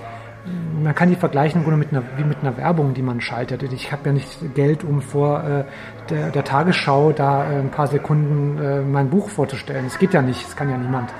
[0.81, 3.63] man kann die vergleichen im Grunde mit einer, wie mit einer Werbung, die man schaltet.
[3.63, 5.63] Ich habe ja nicht Geld, um vor äh,
[6.09, 9.85] der, der, Tagesschau da äh, ein paar Sekunden äh, mein Buch vorzustellen.
[9.85, 11.11] Das geht ja nicht, das kann ja niemand.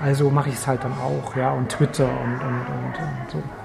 [0.00, 3.59] Also mache ich es halt dann auch, ja, und Twitter und, und, und, und so.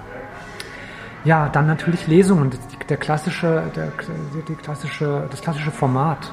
[1.25, 2.51] Ja, dann natürlich Lesungen,
[2.87, 3.91] der klassische, der,
[4.47, 6.31] die klassische, das klassische Format.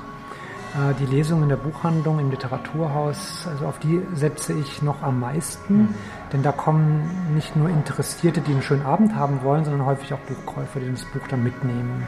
[0.74, 5.20] Äh, die Lesungen in der Buchhandlung, im Literaturhaus, also auf die setze ich noch am
[5.20, 5.94] meisten, mhm.
[6.32, 10.18] denn da kommen nicht nur Interessierte, die einen schönen Abend haben wollen, sondern häufig auch
[10.20, 12.06] Buchkäufer, die das Buch dann mitnehmen.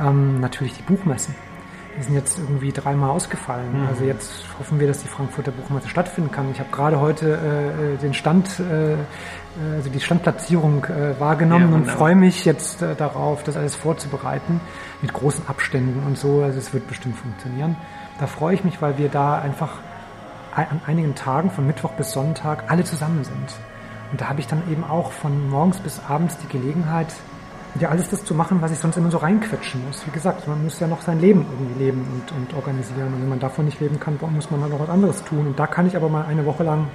[0.00, 1.34] Ähm, natürlich die Buchmessen.
[1.98, 3.82] Die sind jetzt irgendwie dreimal ausgefallen.
[3.82, 3.88] Mhm.
[3.88, 6.50] Also jetzt hoffen wir, dass die Frankfurter Buchmesse stattfinden kann.
[6.52, 8.96] Ich habe gerade heute äh, den Stand, äh,
[9.76, 14.60] also die Standplatzierung äh, wahrgenommen ja, und freue mich jetzt äh, darauf, das alles vorzubereiten
[15.02, 16.42] mit großen Abständen und so.
[16.42, 17.76] Also es wird bestimmt funktionieren.
[18.18, 19.78] Da freue ich mich, weil wir da einfach
[20.52, 23.54] an einigen Tagen von Mittwoch bis Sonntag alle zusammen sind.
[24.10, 27.14] Und da habe ich dann eben auch von morgens bis abends die Gelegenheit,
[27.78, 30.04] ja alles das zu machen, was ich sonst immer so reinquetschen muss.
[30.06, 33.14] Wie gesagt, man muss ja noch sein Leben irgendwie leben und, und organisieren.
[33.14, 35.46] Und wenn man davon nicht leben kann, muss man halt noch was anderes tun.
[35.46, 36.88] Und da kann ich aber mal eine Woche lang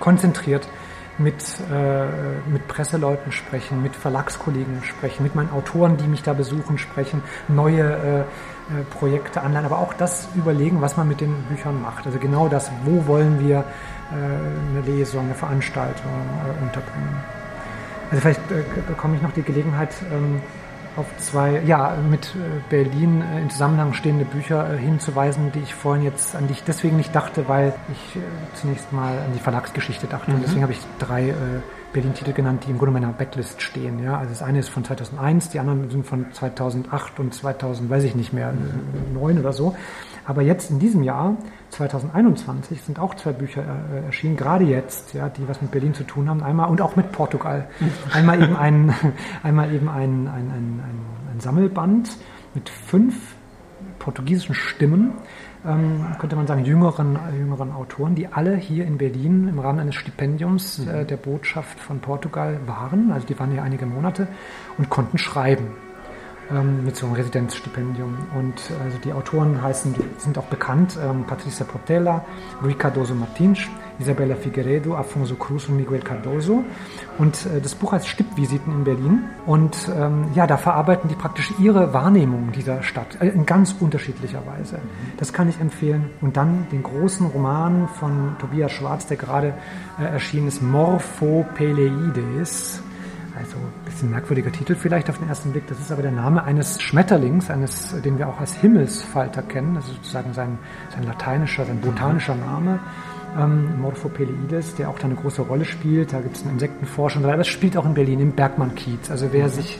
[0.00, 0.68] konzentriert
[1.18, 2.06] mit, äh,
[2.50, 7.82] mit Presseleuten sprechen, mit Verlagskollegen sprechen, mit meinen Autoren, die mich da besuchen, sprechen, neue
[7.82, 8.24] äh, äh,
[8.98, 12.06] Projekte anleihen, aber auch das überlegen, was man mit den Büchern macht.
[12.06, 17.45] Also genau das, wo wollen wir äh, eine Lesung, eine Veranstaltung äh, unterbringen.
[18.10, 20.40] Also vielleicht äh, bekomme ich noch die Gelegenheit, ähm,
[20.96, 25.74] auf zwei, ja, mit äh, Berlin äh, in Zusammenhang stehende Bücher äh, hinzuweisen, die ich
[25.74, 28.20] vorhin jetzt, an die ich deswegen nicht dachte, weil ich
[28.54, 30.30] zunächst mal an die Verlagsgeschichte dachte.
[30.30, 30.36] Mhm.
[30.36, 31.34] Und deswegen habe ich drei
[31.92, 34.02] Berlin-Titel genannt, die im Grunde meiner Backlist stehen.
[34.02, 38.04] Ja, also das eine ist von 2001, die anderen sind von 2008 und 2000, weiß
[38.04, 38.52] ich nicht mehr,
[39.12, 39.76] neun oder so.
[40.26, 41.36] Aber jetzt in diesem Jahr,
[41.70, 46.04] 2021, sind auch zwei Bücher äh, erschienen, gerade jetzt, ja, die was mit Berlin zu
[46.04, 46.42] tun haben.
[46.42, 47.68] Einmal und auch mit Portugal.
[48.12, 48.92] Einmal eben ein,
[49.42, 51.00] einmal eben ein, ein, ein, ein,
[51.32, 52.10] ein Sammelband
[52.54, 53.36] mit fünf
[54.00, 55.12] portugiesischen Stimmen,
[55.64, 59.94] ähm, könnte man sagen, jüngeren, jüngeren Autoren, die alle hier in Berlin im Rahmen eines
[59.94, 63.12] Stipendiums äh, der Botschaft von Portugal waren.
[63.12, 64.28] Also die waren hier einige Monate
[64.78, 65.85] und konnten schreiben
[66.50, 68.16] ähm, mit so einem Residenzstipendium.
[68.36, 72.24] Und also die Autoren heißen, sind auch bekannt, ähm, Patricia Portela,
[72.62, 73.60] Rui Cardoso Martins,
[73.98, 76.64] Isabella Figueredo, Afonso Cruz und Miguel Cardoso.
[77.18, 79.24] Und äh, das Buch heißt Stippvisiten in Berlin.
[79.46, 84.42] Und ähm, ja, da verarbeiten die praktisch ihre Wahrnehmung dieser Stadt äh, in ganz unterschiedlicher
[84.46, 84.78] Weise.
[85.16, 86.10] Das kann ich empfehlen.
[86.20, 89.54] Und dann den großen Roman von Tobias Schwarz, der gerade
[89.98, 92.82] äh, erschienen ist, Morphopeleides
[93.38, 95.66] also ein bisschen merkwürdiger Titel vielleicht auf den ersten Blick.
[95.66, 99.74] Das ist aber der Name eines Schmetterlings, eines, den wir auch als Himmelsfalter kennen.
[99.74, 100.58] Das ist sozusagen sein,
[100.94, 102.80] sein lateinischer, sein botanischer Name.
[103.38, 106.12] Ähm, Morphopeleides, der auch da eine große Rolle spielt.
[106.12, 107.20] Da gibt es einen Insektenforscher.
[107.20, 109.10] Aber das spielt auch in Berlin, im Bergmann-Kiez.
[109.10, 109.50] Also wer mhm.
[109.50, 109.78] sich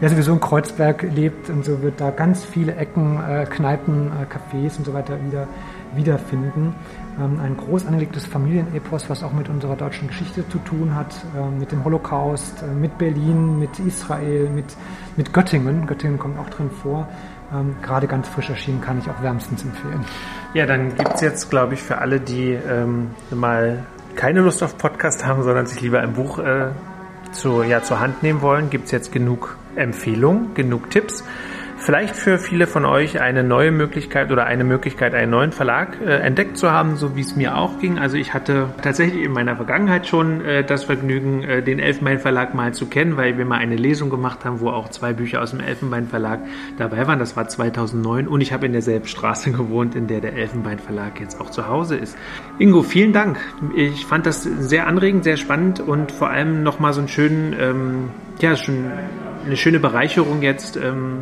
[0.00, 4.24] wer sowieso in Kreuzberg lebt und so wird da ganz viele Ecken, äh, Kneipen, äh,
[4.24, 5.48] Cafés und so weiter wieder
[5.94, 6.74] wiederfinden.
[7.18, 11.58] Ähm, ein groß angelegtes Familienepos, was auch mit unserer deutschen Geschichte zu tun hat, ähm,
[11.58, 14.76] mit dem Holocaust, äh, mit Berlin, mit Israel, mit,
[15.16, 15.86] mit Göttingen.
[15.86, 17.08] Göttingen kommt auch drin vor.
[17.54, 20.04] Ähm, gerade ganz frisch erschienen, kann ich auch wärmstens empfehlen.
[20.52, 23.84] Ja, dann gibt es jetzt, glaube ich, für alle, die ähm, mal
[24.16, 26.70] keine Lust auf Podcast haben, sondern sich lieber ein Buch äh,
[27.32, 31.24] zu, ja, zur Hand nehmen wollen, gibt es jetzt genug Empfehlungen, genug Tipps
[31.86, 36.16] vielleicht für viele von euch eine neue Möglichkeit oder eine Möglichkeit, einen neuen Verlag äh,
[36.16, 37.96] entdeckt zu haben, so wie es mir auch ging.
[37.96, 42.54] Also ich hatte tatsächlich in meiner Vergangenheit schon äh, das Vergnügen, äh, den Elfenbein Verlag
[42.54, 45.52] mal zu kennen, weil wir mal eine Lesung gemacht haben, wo auch zwei Bücher aus
[45.52, 46.40] dem Elfenbein Verlag
[46.76, 47.20] dabei waren.
[47.20, 51.20] Das war 2009 und ich habe in derselben Straße gewohnt, in der der Elfenbein Verlag
[51.20, 52.18] jetzt auch zu Hause ist.
[52.58, 53.38] Ingo, vielen Dank.
[53.76, 58.08] Ich fand das sehr anregend, sehr spannend und vor allem nochmal so einen schönen, ähm,
[58.40, 58.90] ja, schon
[59.46, 61.18] eine schöne Bereicherung jetzt, ähm,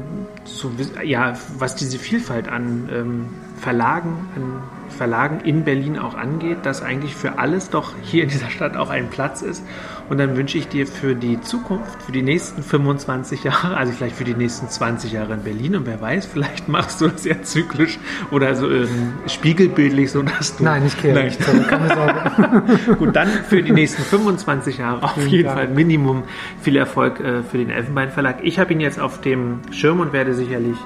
[0.56, 3.28] zu, ja, was diese Vielfalt an ähm,
[3.64, 8.50] Verlagen, an Verlagen in Berlin auch angeht, dass eigentlich für alles doch hier in dieser
[8.50, 9.64] Stadt auch ein Platz ist.
[10.10, 14.16] Und dann wünsche ich dir für die Zukunft, für die nächsten 25 Jahre, also vielleicht
[14.16, 17.40] für die nächsten 20 Jahre in Berlin und wer weiß, vielleicht machst du das ja
[17.42, 17.98] zyklisch
[18.30, 20.64] oder so ähm, spiegelbildlich, so dass du.
[20.64, 22.94] Nein, ich kehre nicht zurück, keine Sorge.
[22.98, 25.58] Gut, dann für die nächsten 25 Jahre auf Vielen jeden Dank.
[25.58, 26.24] Fall Minimum
[26.60, 28.40] viel Erfolg äh, für den Elfenbein Verlag.
[28.42, 30.76] Ich habe ihn jetzt auf dem Schirm und werde sicherlich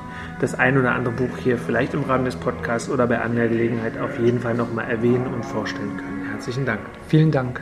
[0.41, 3.99] das ein oder andere Buch hier vielleicht im Rahmen des Podcasts oder bei anderer Gelegenheit
[3.99, 6.27] auf jeden Fall nochmal erwähnen und vorstellen können.
[6.31, 6.81] Herzlichen Dank.
[7.09, 7.61] Vielen Dank.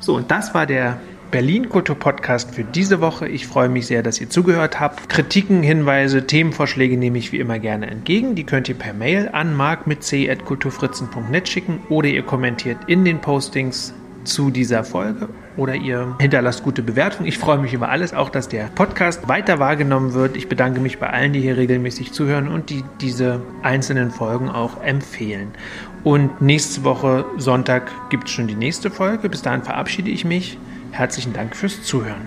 [0.00, 0.98] So, und das war der
[1.30, 3.28] Berlin Kultur Podcast für diese Woche.
[3.28, 5.10] Ich freue mich sehr, dass ihr zugehört habt.
[5.10, 8.34] Kritiken, Hinweise, Themenvorschläge nehme ich wie immer gerne entgegen.
[8.34, 13.20] Die könnt ihr per Mail an mark mit c@kulturfritzen.net schicken oder ihr kommentiert in den
[13.20, 13.92] Postings
[14.28, 17.26] zu dieser Folge oder ihr hinterlasst gute Bewertungen.
[17.26, 20.36] Ich freue mich über alles, auch dass der Podcast weiter wahrgenommen wird.
[20.36, 24.82] Ich bedanke mich bei allen, die hier regelmäßig zuhören und die diese einzelnen Folgen auch
[24.82, 25.48] empfehlen.
[26.04, 29.28] Und nächste Woche Sonntag gibt es schon die nächste Folge.
[29.28, 30.58] Bis dahin verabschiede ich mich.
[30.92, 32.26] Herzlichen Dank fürs Zuhören.